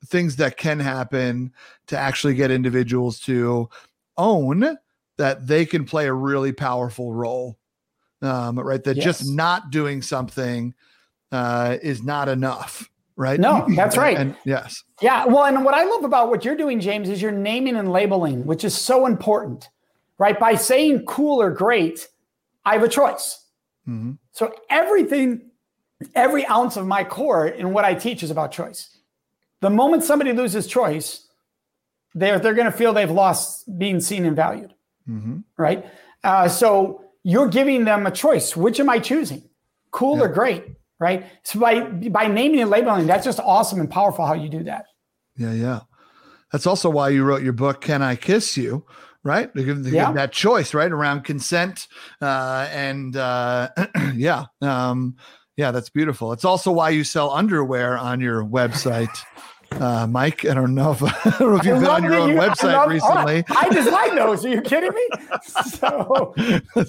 [0.05, 1.51] things that can happen
[1.88, 3.69] to actually get individuals to
[4.17, 4.77] own
[5.17, 7.57] that they can play a really powerful role
[8.22, 9.05] um, right that yes.
[9.05, 10.74] just not doing something
[11.32, 13.39] uh, is not enough right?
[13.39, 14.18] No, that's right.
[14.18, 14.84] And, yes.
[15.01, 15.26] Yeah.
[15.26, 18.45] Well, and what I love about what you're doing, James, is you're naming and labeling,
[18.45, 19.70] which is so important,
[20.18, 20.39] right?
[20.39, 22.07] By saying cool or great,
[22.66, 23.45] I have a choice.
[23.88, 24.13] Mm-hmm.
[24.32, 25.49] So everything,
[26.13, 28.97] every ounce of my core in what I teach is about choice.
[29.61, 31.28] The moment somebody loses choice,
[32.13, 34.74] they're they're going to feel they've lost being seen and valued,
[35.09, 35.39] mm-hmm.
[35.57, 35.86] right?
[36.24, 38.55] Uh, so you're giving them a choice.
[38.55, 39.43] Which am I choosing?
[39.91, 40.23] Cool yeah.
[40.23, 40.63] or great?
[40.99, 41.26] right?
[41.43, 44.86] So by by naming and labeling, that's just awesome and powerful how you do that.
[45.38, 45.80] Yeah, yeah.
[46.51, 48.86] That's also why you wrote your book, Can I Kiss You?
[49.23, 49.53] Right?
[49.55, 50.05] To give, to yeah.
[50.05, 50.91] give that choice, right?
[50.91, 51.88] Around consent.
[52.21, 53.69] Uh, and uh,
[54.15, 54.45] yeah.
[54.61, 55.15] Um,
[55.57, 56.32] yeah, that's beautiful.
[56.32, 59.17] It's also why you sell underwear on your website
[59.82, 60.45] uh, Mike.
[60.45, 62.73] I don't know if I don't know if you've been on your own you, website
[62.73, 63.43] love, recently.
[63.49, 64.45] I design those.
[64.45, 65.07] Are you kidding me?
[65.65, 66.34] So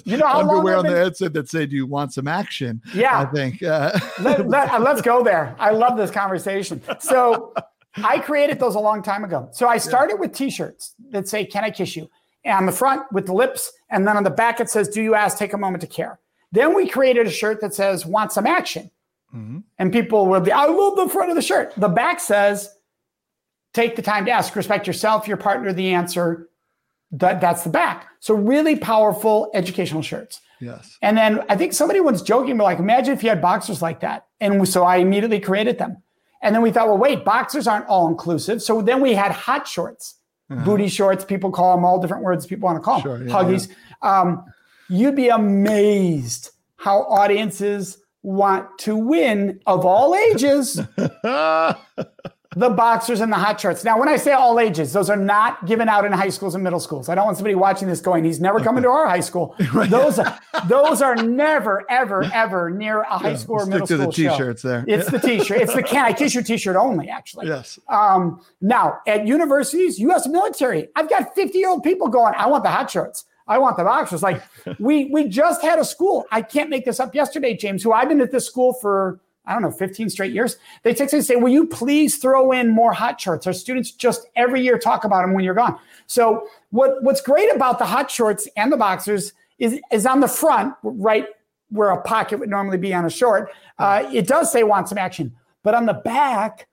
[0.05, 2.81] you know how underwear on the headset that said you want some action.
[2.93, 3.61] Yeah, I think.
[3.61, 5.55] Uh, let, let, let's go there.
[5.59, 6.81] I love this conversation.
[6.99, 7.53] So
[7.95, 9.49] I created those a long time ago.
[9.51, 10.21] So I started yeah.
[10.21, 12.09] with T-shirts that say "Can I kiss you?"
[12.45, 15.01] and on the front with the lips, and then on the back it says "Do
[15.01, 15.37] you ask?
[15.37, 16.19] Take a moment to care."
[16.51, 18.89] Then we created a shirt that says "Want some action."
[19.35, 19.59] Mm-hmm.
[19.77, 21.73] And people will be, I love the front of the shirt.
[21.75, 22.69] The back says,
[23.77, 26.49] take the time to ask, respect yourself, your partner, the answer.
[27.11, 28.07] That, that's the back.
[28.19, 30.41] So really powerful educational shirts.
[30.59, 30.97] Yes.
[31.01, 34.01] And then I think somebody was joking, but like, imagine if you had boxers like
[34.01, 34.25] that.
[34.41, 36.01] And so I immediately created them.
[36.41, 38.61] And then we thought, well, wait, boxers aren't all inclusive.
[38.61, 40.15] So then we had hot shorts,
[40.49, 40.65] uh-huh.
[40.65, 41.23] booty shorts.
[41.23, 43.03] People call them all different words people want to call them.
[43.03, 43.69] Sure, yeah, Huggies.
[44.03, 44.19] Yeah.
[44.19, 44.43] Um,
[44.89, 50.81] you'd be amazed how audiences want to win of all ages
[52.55, 53.83] the boxers and the hot shorts.
[53.83, 56.63] Now, when I say all ages, those are not given out in high schools and
[56.63, 57.09] middle schools.
[57.09, 59.55] I don't want somebody watching this going, he's never coming to our high school.
[59.73, 59.89] right.
[59.89, 64.11] Those are, those are never, ever, ever near a high yeah, school or middle school.
[64.11, 64.67] Stick to the t-shirts show.
[64.67, 64.85] there.
[64.87, 65.61] It's the t-shirt.
[65.61, 67.47] It's the can I kiss your t-shirt only, actually.
[67.47, 67.79] Yes.
[67.89, 70.27] Um, now, at universities, U.S.
[70.27, 73.25] military, I've got 50-year-old people going, I want the hot shorts.
[73.47, 74.21] I want the boxers.
[74.21, 74.41] Like
[74.79, 76.25] we we just had a school.
[76.31, 79.53] I can't make this up yesterday, James, who I've been at this school for I
[79.53, 80.57] don't know, 15 straight years.
[80.83, 83.47] They text me and say, Will you please throw in more hot shorts?
[83.47, 85.79] Our students just every year talk about them when you're gone.
[86.05, 90.27] So, what, what's great about the hot shorts and the boxers is, is on the
[90.27, 91.25] front, right
[91.69, 94.97] where a pocket would normally be on a short, uh, it does say want some
[94.97, 95.35] action.
[95.63, 96.67] But on the back,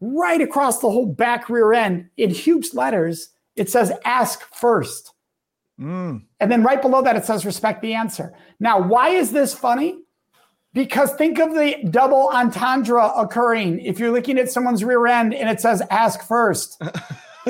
[0.00, 5.12] right across the whole back rear end, in huge letters, it says ask first.
[5.80, 6.22] Mm.
[6.40, 8.32] And then right below that, it says respect the answer.
[8.60, 10.00] Now, why is this funny?
[10.78, 15.48] Because think of the double entendre occurring if you're looking at someone's rear end and
[15.48, 16.80] it says ask first.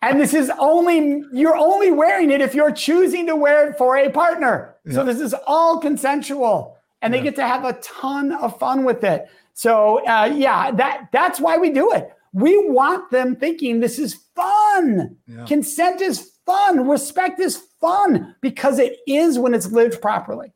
[0.00, 3.96] and this is only, you're only wearing it if you're choosing to wear it for
[3.96, 4.76] a partner.
[4.86, 4.92] Yeah.
[4.92, 7.24] So this is all consensual and they yeah.
[7.24, 9.26] get to have a ton of fun with it.
[9.52, 12.08] So uh, yeah, that that's why we do it.
[12.32, 15.16] We want them thinking this is fun.
[15.26, 15.44] Yeah.
[15.46, 16.86] Consent is fun.
[16.86, 20.52] Respect is fun because it is when it's lived properly.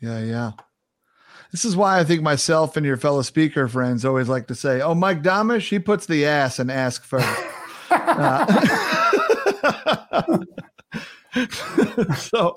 [0.00, 0.52] Yeah, yeah.
[1.52, 4.80] This is why I think myself and your fellow speaker friends always like to say,
[4.80, 7.28] "Oh, Mike Domitrz, he puts the ass and ask first.
[7.90, 8.46] uh,
[12.16, 12.56] so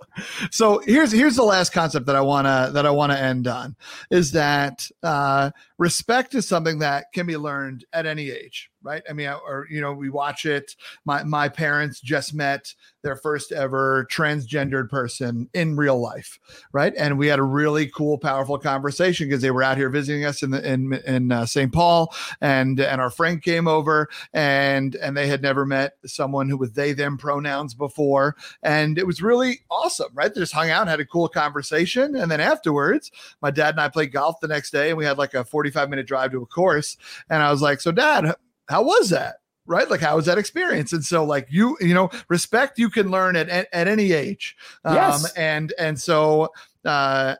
[0.49, 3.75] so here's here's the last concept that I wanna that I wanna end on
[4.09, 9.03] is that uh, respect is something that can be learned at any age right?
[9.09, 10.75] I mean, or you know, we watch it.
[11.05, 12.73] My my parents just met
[13.03, 16.39] their first ever transgendered person in real life,
[16.71, 16.93] right?
[16.97, 20.41] And we had a really cool, powerful conversation because they were out here visiting us
[20.41, 21.71] in the in in uh, St.
[21.71, 26.57] Paul, and and our friend came over, and and they had never met someone who
[26.57, 30.33] was they them pronouns before, and it was really awesome, right?
[30.33, 33.11] They just hung out, had a cool conversation, and then afterwards,
[33.41, 35.69] my dad and I played golf the next day, and we had like a forty
[35.71, 36.97] five minute drive to a course,
[37.29, 38.33] and I was like, so dad
[38.67, 39.35] how was that?
[39.65, 43.09] right like how was that experience and so like you you know respect you can
[43.09, 45.33] learn at at, at any age um yes.
[45.33, 46.49] and and so
[46.85, 47.35] uh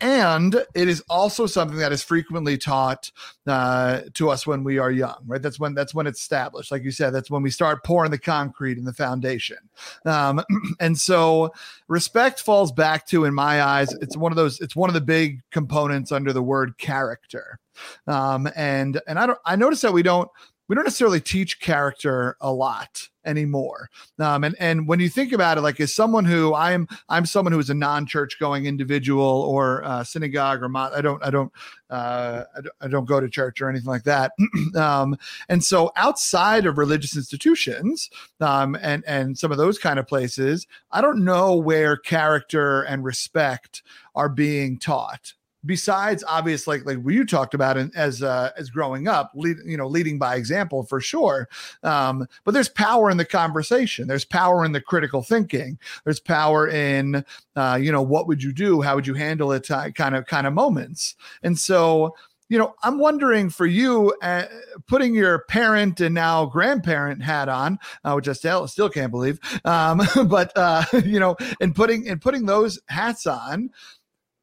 [0.00, 3.10] and it is also something that is frequently taught
[3.46, 5.42] uh, to us when we are young right?
[5.42, 6.70] That's when that's when it's established.
[6.70, 9.58] Like you said that's when we start pouring the concrete and the foundation.
[10.04, 10.42] Um,
[10.80, 11.52] and so
[11.88, 15.00] respect falls back to in my eyes it's one of those it's one of the
[15.00, 17.58] big components under the word character.
[18.06, 20.28] Um, and and I don't I notice that we don't
[20.68, 23.88] we don't necessarily teach character a lot anymore.
[24.18, 27.52] Um, and and when you think about it, like as someone who I'm I'm someone
[27.52, 31.52] who is a non-church going individual or uh, synagogue or mo- I don't I don't
[31.90, 34.32] uh, I don't, I don't go to church or anything like that.
[34.76, 35.16] um,
[35.48, 38.10] and so outside of religious institutions
[38.40, 43.04] um, and and some of those kind of places, I don't know where character and
[43.04, 43.82] respect
[44.14, 45.34] are being taught
[45.64, 49.76] besides obvious like like you talked about it as uh as growing up lead, you
[49.76, 51.48] know leading by example for sure
[51.82, 54.08] um but there's power in the conversation.
[54.08, 55.78] There's power in the critical thinking.
[56.04, 57.24] There's power in
[57.56, 58.82] uh you know what would you do?
[58.82, 59.68] How would you handle it?
[59.94, 61.14] Kind of kind of moments.
[61.42, 62.14] And so
[62.52, 64.44] you know i'm wondering for you uh,
[64.86, 69.40] putting your parent and now grandparent hat on uh, which i still still can't believe
[69.64, 73.70] um but uh you know and putting and putting those hats on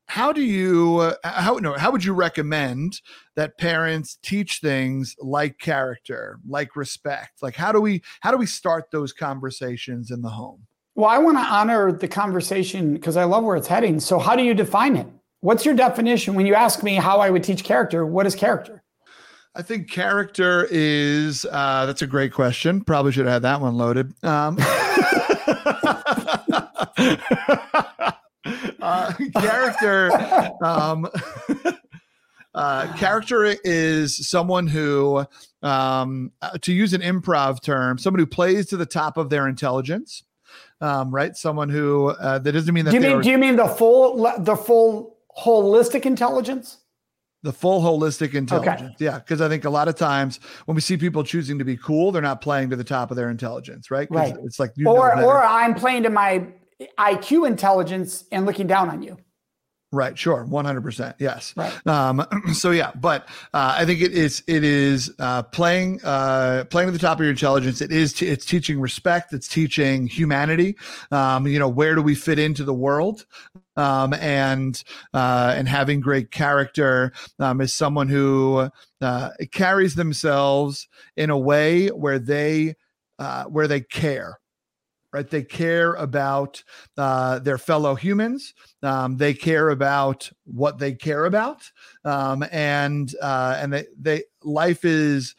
[0.10, 3.00] how do you uh, how no how would you recommend
[3.36, 7.44] that parents teach things like character like respect?
[7.44, 10.66] Like how do we how do we start those conversations in the home?
[10.96, 14.00] Well i want to honor the conversation because i love where it's heading.
[14.00, 15.06] So how do you define it?
[15.42, 16.34] What's your definition?
[16.34, 18.82] When you ask me how i would teach character what is character?
[19.56, 22.82] I think character is uh, that's a great question.
[22.82, 24.14] Probably should have had that one loaded.
[24.24, 24.58] Um,
[28.82, 30.12] uh, character
[30.64, 31.08] um,
[32.54, 35.26] uh, character is someone who
[35.62, 39.48] um, uh, to use an improv term someone who plays to the top of their
[39.48, 40.24] intelligence
[40.82, 43.38] um, right someone who uh, that doesn't mean that do you mean are, do you
[43.38, 46.78] mean the full the full holistic intelligence
[47.42, 48.82] the full holistic intelligence.
[48.82, 49.06] Okay.
[49.06, 49.20] Yeah.
[49.20, 52.12] Cause I think a lot of times when we see people choosing to be cool,
[52.12, 54.10] they're not playing to the top of their intelligence, right?
[54.12, 54.36] Right.
[54.44, 56.46] It's like, or, or I'm playing to my
[56.98, 59.18] IQ intelligence and looking down on you.
[59.92, 60.16] Right.
[60.16, 60.44] Sure.
[60.46, 61.16] One hundred percent.
[61.18, 61.52] Yes.
[61.58, 61.88] Right.
[61.88, 62.24] Um,
[62.54, 66.94] so yeah, but uh, I think it is it is uh, playing uh, playing at
[66.94, 67.82] the top of your intelligence.
[67.82, 69.34] It is t- it's teaching respect.
[69.34, 70.78] It's teaching humanity.
[71.10, 73.26] Um, you know, where do we fit into the world?
[73.78, 74.82] Um, and
[75.16, 78.70] uh, and having great character um, is someone who
[79.02, 82.76] uh, carries themselves in a way where they
[83.18, 84.39] uh, where they care
[85.14, 85.30] right?
[85.30, 86.64] They care about
[86.98, 88.54] uh, their fellow humans.
[88.84, 91.70] Um, they care about what they care about,
[92.06, 95.36] um, and uh, and they, they life is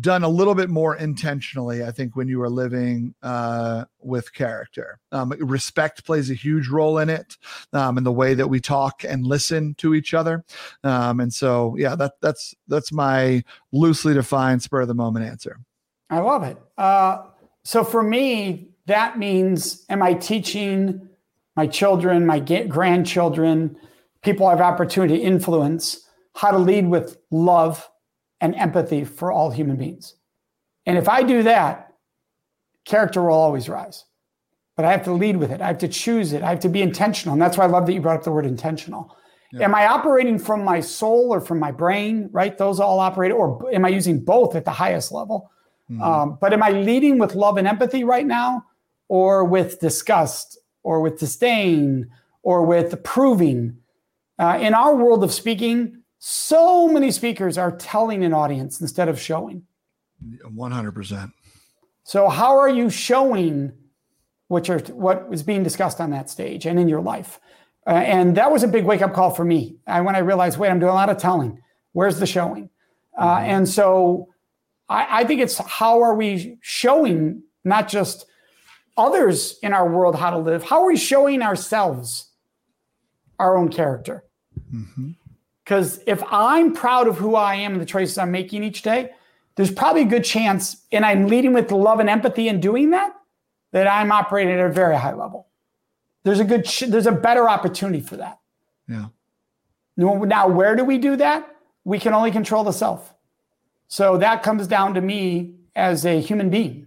[0.00, 1.84] done a little bit more intentionally.
[1.84, 6.98] I think when you are living uh, with character, um, respect plays a huge role
[6.98, 7.36] in it,
[7.72, 10.44] um, in the way that we talk and listen to each other.
[10.82, 15.60] Um, and so, yeah, that that's that's my loosely defined spur of the moment answer.
[16.08, 16.56] I love it.
[16.76, 17.24] Uh,
[17.64, 21.08] so for me, that means am I teaching
[21.56, 23.76] my children, my grandchildren,
[24.22, 27.88] people I have opportunity to influence, how to lead with love
[28.40, 30.14] and empathy for all human beings.
[30.86, 31.92] And if I do that,
[32.84, 34.04] character will always rise.
[34.76, 35.60] But I have to lead with it.
[35.60, 36.42] I have to choose it.
[36.42, 37.34] I have to be intentional.
[37.34, 39.14] And that's why I love that you brought up the word intentional.
[39.52, 39.64] Yeah.
[39.64, 42.30] Am I operating from my soul or from my brain?
[42.32, 42.56] Right?
[42.56, 45.50] Those all operate, or am I using both at the highest level?
[45.90, 46.02] Mm-hmm.
[46.02, 48.64] Um, but am I leading with love and empathy right now?
[49.12, 52.10] Or with disgust or with disdain
[52.42, 53.76] or with approving.
[54.38, 59.20] Uh, in our world of speaking, so many speakers are telling an audience instead of
[59.20, 59.64] showing.
[60.42, 61.30] 100%.
[62.04, 63.72] So, how are you showing
[64.48, 67.38] what, you're, what was being discussed on that stage and in your life?
[67.86, 69.76] Uh, and that was a big wake up call for me.
[69.86, 71.60] I, when I realized, wait, I'm doing a lot of telling.
[71.92, 72.70] Where's the showing?
[73.18, 73.50] Uh, mm-hmm.
[73.50, 74.28] And so
[74.88, 78.24] I, I think it's how are we showing not just
[78.96, 80.62] others in our world how to live?
[80.62, 82.30] How are we showing ourselves
[83.38, 84.24] our own character?
[85.64, 86.10] Because mm-hmm.
[86.10, 89.10] if I'm proud of who I am and the choices I'm making each day,
[89.54, 93.14] there's probably a good chance, and I'm leading with love and empathy in doing that,
[93.72, 95.48] that I'm operating at a very high level.
[96.24, 98.38] There's a good, there's a better opportunity for that.
[98.88, 99.06] Yeah.
[99.96, 101.54] Now, where do we do that?
[101.84, 103.12] We can only control the self.
[103.88, 106.86] So that comes down to me as a human being.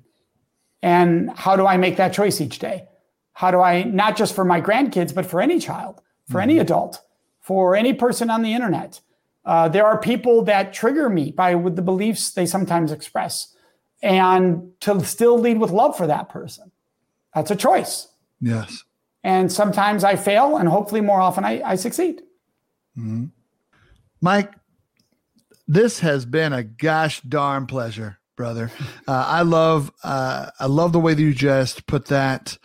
[0.82, 2.88] And how do I make that choice each day?
[3.34, 6.50] How do I, not just for my grandkids, but for any child, for mm-hmm.
[6.50, 7.02] any adult,
[7.42, 9.02] for any person on the internet?
[9.46, 13.56] Uh, there are people that trigger me by with the beliefs they sometimes express,
[14.02, 16.72] and to still lead with love for that person.
[17.34, 18.08] That's a choice.
[18.40, 18.84] Yes.
[19.24, 22.22] And sometimes I fail, and hopefully more often I, I succeed.
[22.98, 23.26] Mm-hmm.
[24.22, 24.54] Mike,
[25.68, 28.72] this has been a gosh darn pleasure brother.
[29.08, 32.58] Uh, I love uh, I love the way that you just put that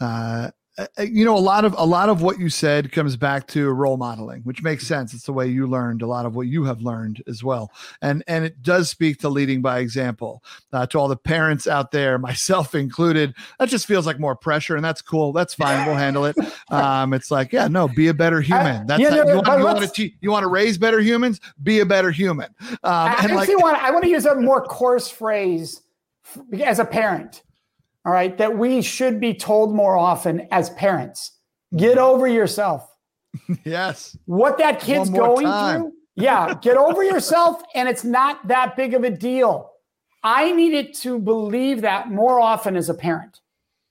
[0.00, 0.50] uh,
[0.98, 3.96] you know a lot of a lot of what you said comes back to role
[3.96, 5.14] modeling which makes sense.
[5.14, 7.72] It's the way you learned a lot of what you have learned as well.
[8.02, 10.42] And and it does speak to leading by example.
[10.72, 14.76] Uh, to all the parents out there myself included that just feels like more pressure
[14.76, 15.32] and that's cool.
[15.32, 15.86] That's fine.
[15.86, 16.36] We'll handle it.
[16.70, 18.86] Um, it's like yeah no be a better human.
[18.86, 21.40] That's how, you, want, you, want to te- you want to raise better humans?
[21.62, 22.54] Be a better human.
[22.60, 25.82] Um, I, and like, want, I want to use a more coarse phrase
[26.62, 27.42] as a parent
[28.08, 31.32] all right, that we should be told more often as parents.
[31.76, 32.06] Get mm-hmm.
[32.06, 32.90] over yourself.
[33.64, 34.16] yes.
[34.24, 35.80] What that kid's going time.
[35.82, 35.92] through.
[36.16, 39.72] Yeah, get over yourself, and it's not that big of a deal.
[40.22, 43.40] I needed to believe that more often as a parent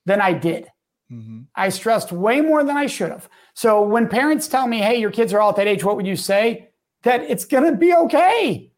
[0.08, 0.66] than I did.
[1.12, 1.42] Mm-hmm.
[1.56, 3.30] I stressed way more than I should have.
[3.54, 6.08] So when parents tell me, hey, your kids are all at that age, what would
[6.08, 6.70] you say?
[7.04, 8.72] That it's going to be okay.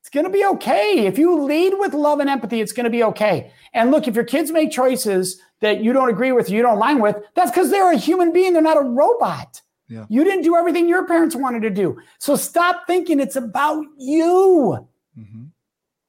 [0.00, 1.06] It's going to be okay.
[1.06, 3.52] If you lead with love and empathy, it's going to be okay.
[3.74, 7.00] And look, if your kids make choices that you don't agree with, you don't align
[7.00, 8.52] with, that's because they're a human being.
[8.52, 9.60] They're not a robot.
[9.88, 10.06] Yeah.
[10.08, 11.98] You didn't do everything your parents wanted to do.
[12.18, 14.86] So stop thinking it's about you.
[15.18, 15.44] Mm-hmm.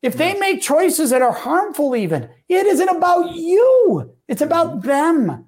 [0.02, 0.18] If yes.
[0.18, 4.88] they make choices that are harmful, even, it isn't about you, it's about mm-hmm.
[4.88, 5.46] them.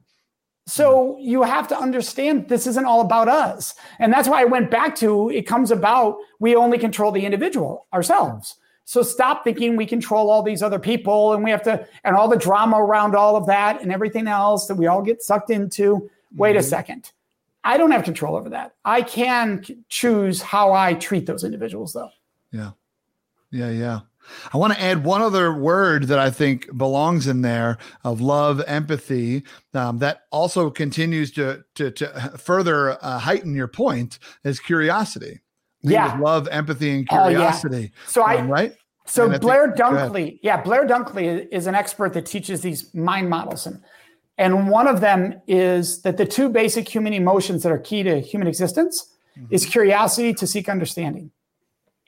[0.68, 3.74] So you have to understand this isn't all about us.
[4.00, 7.88] And that's why I went back to it comes about we only control the individual
[7.94, 8.58] ourselves.
[8.86, 12.28] So stop thinking we control all these other people and we have to, and all
[12.28, 16.10] the drama around all of that and everything else that we all get sucked into.
[16.36, 16.60] Wait mm-hmm.
[16.60, 17.12] a second.
[17.64, 18.76] I don't have control over that.
[18.86, 22.10] I can choose how I treat those individuals, though.
[22.52, 22.72] Yeah.
[23.52, 23.70] Yeah.
[23.70, 24.00] Yeah.
[24.54, 28.62] I want to add one other word that I think belongs in there of love,
[28.68, 29.44] empathy.
[29.74, 35.42] Um, that also continues to to, to further uh, heighten your point is curiosity.
[35.84, 37.82] Yeah, love, empathy, and curiosity.
[37.82, 38.08] yeah.
[38.08, 38.76] So um, I right.
[39.06, 43.66] So Blair think, Dunkley, yeah, Blair Dunkley is an expert that teaches these mind models
[43.66, 43.82] and
[44.38, 48.20] And one of them is that the two basic human emotions that are key to
[48.20, 49.54] human existence mm-hmm.
[49.54, 51.32] is curiosity to seek understanding.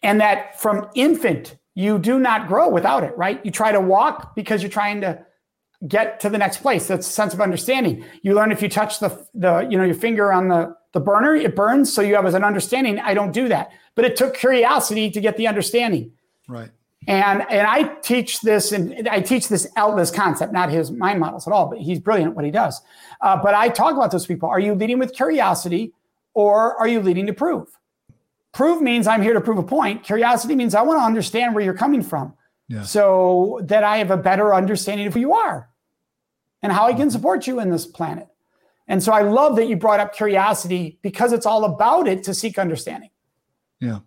[0.02, 3.44] And that from infant, you do not grow without it, right?
[3.44, 5.26] You try to walk because you're trying to
[5.88, 6.88] get to the next place.
[6.88, 8.06] That's a sense of understanding.
[8.22, 11.36] You learn if you touch the, the you know, your finger on the, the burner,
[11.36, 11.92] it burns.
[11.94, 13.72] So you have as an understanding, I don't do that.
[13.96, 16.12] But it took curiosity to get the understanding.
[16.48, 16.70] Right.
[17.08, 21.20] And and I teach this and I teach this out this concept, not his mind
[21.20, 22.82] models at all, but he's brilliant at what he does.
[23.20, 24.48] Uh, but I talk about those people.
[24.48, 25.94] Are you leading with curiosity
[26.34, 27.68] or are you leading to prove?
[28.54, 30.04] Prove means I'm here to prove a point.
[30.04, 32.34] Curiosity means I want to understand where you're coming from.
[32.68, 32.84] Yeah.
[32.84, 35.70] So that I have a better understanding of who you are
[36.62, 37.10] and how I can mm-hmm.
[37.10, 38.28] support you in this planet.
[38.88, 42.34] And so I love that you brought up curiosity because it's all about it to
[42.34, 43.10] seek understanding.
[43.80, 44.00] Yeah.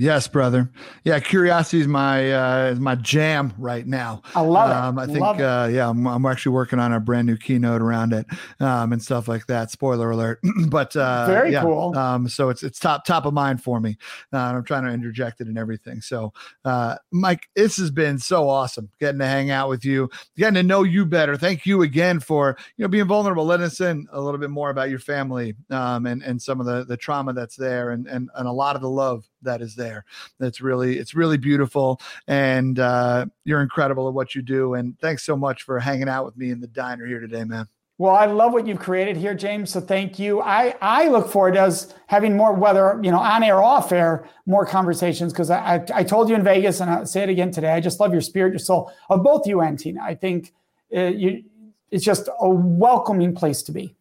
[0.00, 0.70] Yes, brother.
[1.02, 4.22] Yeah, curiosity is my uh, is my jam right now.
[4.32, 5.02] I love um, it.
[5.02, 8.24] I think uh, yeah, I'm, I'm, actually working on a brand new keynote around it
[8.60, 9.72] um, and stuff like that.
[9.72, 10.38] Spoiler alert,
[10.68, 11.98] but uh, very yeah, cool.
[11.98, 13.98] Um, so it's it's top top of mind for me.
[14.32, 16.00] Uh, I'm trying to interject it and everything.
[16.00, 16.32] So,
[16.64, 20.62] uh, Mike, this has been so awesome getting to hang out with you, getting to
[20.62, 21.36] know you better.
[21.36, 24.70] Thank you again for you know being vulnerable, letting us in a little bit more
[24.70, 28.30] about your family um, and and some of the the trauma that's there and and
[28.36, 30.04] and a lot of the love that is there.
[30.38, 34.74] That's really it's really beautiful, and uh, you're incredible at what you do.
[34.74, 37.68] And thanks so much for hanging out with me in the diner here today, man.
[37.98, 39.70] Well, I love what you've created here, James.
[39.70, 40.40] So thank you.
[40.40, 44.64] I, I look forward to having more, whether you know on air, off air, more
[44.64, 45.32] conversations.
[45.32, 47.72] Because I, I, I told you in Vegas, and I'll say it again today.
[47.72, 50.00] I just love your spirit, your soul of both you and Tina.
[50.00, 50.52] I think
[50.96, 51.42] uh, you,
[51.90, 53.96] it's just a welcoming place to be.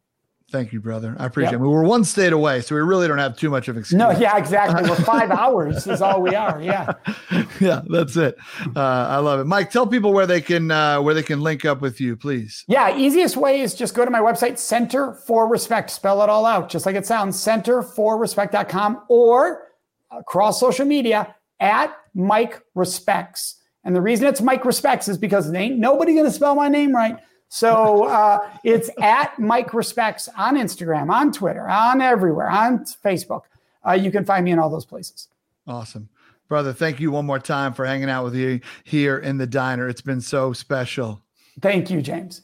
[0.50, 1.14] Thank you, brother.
[1.20, 1.60] I appreciate yep.
[1.60, 1.64] it.
[1.64, 4.00] We were one state away, so we really don't have too much of an excuse.
[4.00, 4.90] No, yeah, exactly.
[4.90, 6.62] We're five hours is all we are.
[6.62, 6.94] Yeah.
[7.60, 8.38] Yeah, that's it.
[8.76, 9.46] Uh, I love it.
[9.46, 12.64] Mike, tell people where they can uh, where they can link up with you, please.
[12.68, 15.90] Yeah, easiest way is just go to my website, Center for Respect.
[15.90, 19.64] Spell it all out, just like it sounds, centerforrespect.com or
[20.12, 23.56] across social media at Mike Respects.
[23.84, 27.18] And the reason it's Mike Respects is because ain't nobody gonna spell my name right.
[27.50, 33.44] So uh, it's at Mike Respects on Instagram, on Twitter, on everywhere, on Facebook.
[33.88, 35.30] Uh, you can find me in all those places.
[35.66, 36.10] Awesome.
[36.48, 39.90] Brother, thank you one more time for hanging out with you here in the diner.
[39.90, 41.22] It's been so special.
[41.62, 42.42] Thank you, James.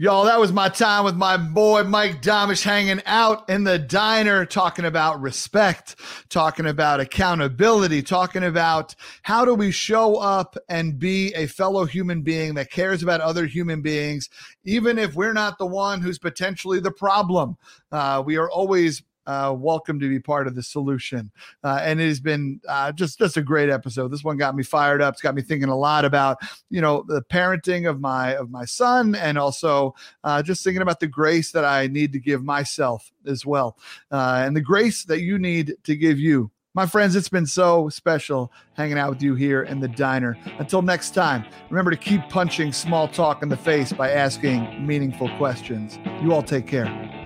[0.00, 4.46] Y'all, that was my time with my boy Mike Domitrz hanging out in the diner,
[4.46, 5.94] talking about respect,
[6.30, 8.94] talking about accountability, talking about
[9.24, 13.44] how do we show up and be a fellow human being that cares about other
[13.44, 14.30] human beings,
[14.64, 17.58] even if we're not the one who's potentially the problem.
[17.92, 21.30] Uh, we are always uh, welcome to be part of the solution.
[21.62, 24.08] Uh, and it has been uh, just just a great episode.
[24.08, 25.14] This one got me fired up.
[25.14, 26.38] It's got me thinking a lot about
[26.70, 29.94] you know the parenting of my of my son, and also
[30.24, 33.76] uh, just thinking about the grace that I need to give myself as well,
[34.10, 36.50] uh, and the grace that you need to give you.
[36.72, 40.38] My friends, it's been so special hanging out with you here in the diner.
[40.60, 45.28] Until next time, remember to keep punching small talk in the face by asking meaningful
[45.36, 45.98] questions.
[46.22, 47.19] You all take care.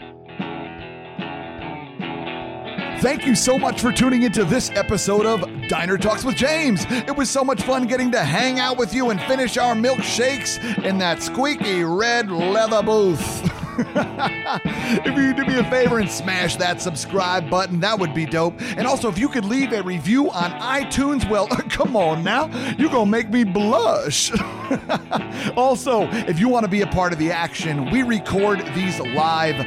[3.01, 6.87] Thank you so much for tuning into this episode of Diner Talks with James.
[6.89, 10.83] It was so much fun getting to hang out with you and finish our milkshakes
[10.85, 13.61] in that squeaky red leather booth.
[15.05, 18.55] if you do me a favor and smash that subscribe button, that would be dope.
[18.77, 22.47] And also, if you could leave a review on iTunes, well, come on now,
[22.79, 24.31] you're gonna make me blush.
[25.57, 29.59] also, if you want to be a part of the action, we record these live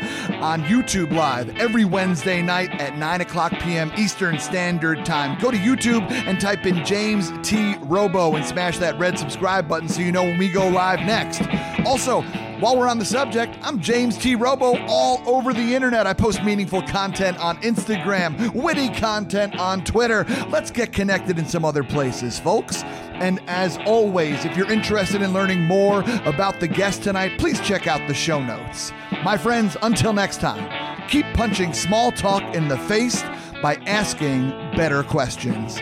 [0.41, 3.91] on YouTube Live every Wednesday night at 9 o'clock p.m.
[3.97, 5.37] Eastern Standard Time.
[5.39, 7.75] Go to YouTube and type in James T.
[7.81, 11.41] Robo and smash that red subscribe button so you know when we go live next.
[11.85, 12.21] Also,
[12.59, 14.35] while we're on the subject, I'm James T.
[14.35, 16.05] Robo all over the internet.
[16.05, 20.23] I post meaningful content on Instagram, witty content on Twitter.
[20.49, 22.83] Let's get connected in some other places, folks.
[22.83, 27.87] And as always, if you're interested in learning more about the guest tonight, please check
[27.87, 28.91] out the show notes.
[29.23, 33.23] My friends, until next time, keep punching small talk in the face
[33.63, 35.79] by asking better questions.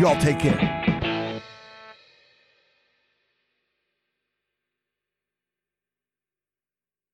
[0.00, 0.95] Y'all take care.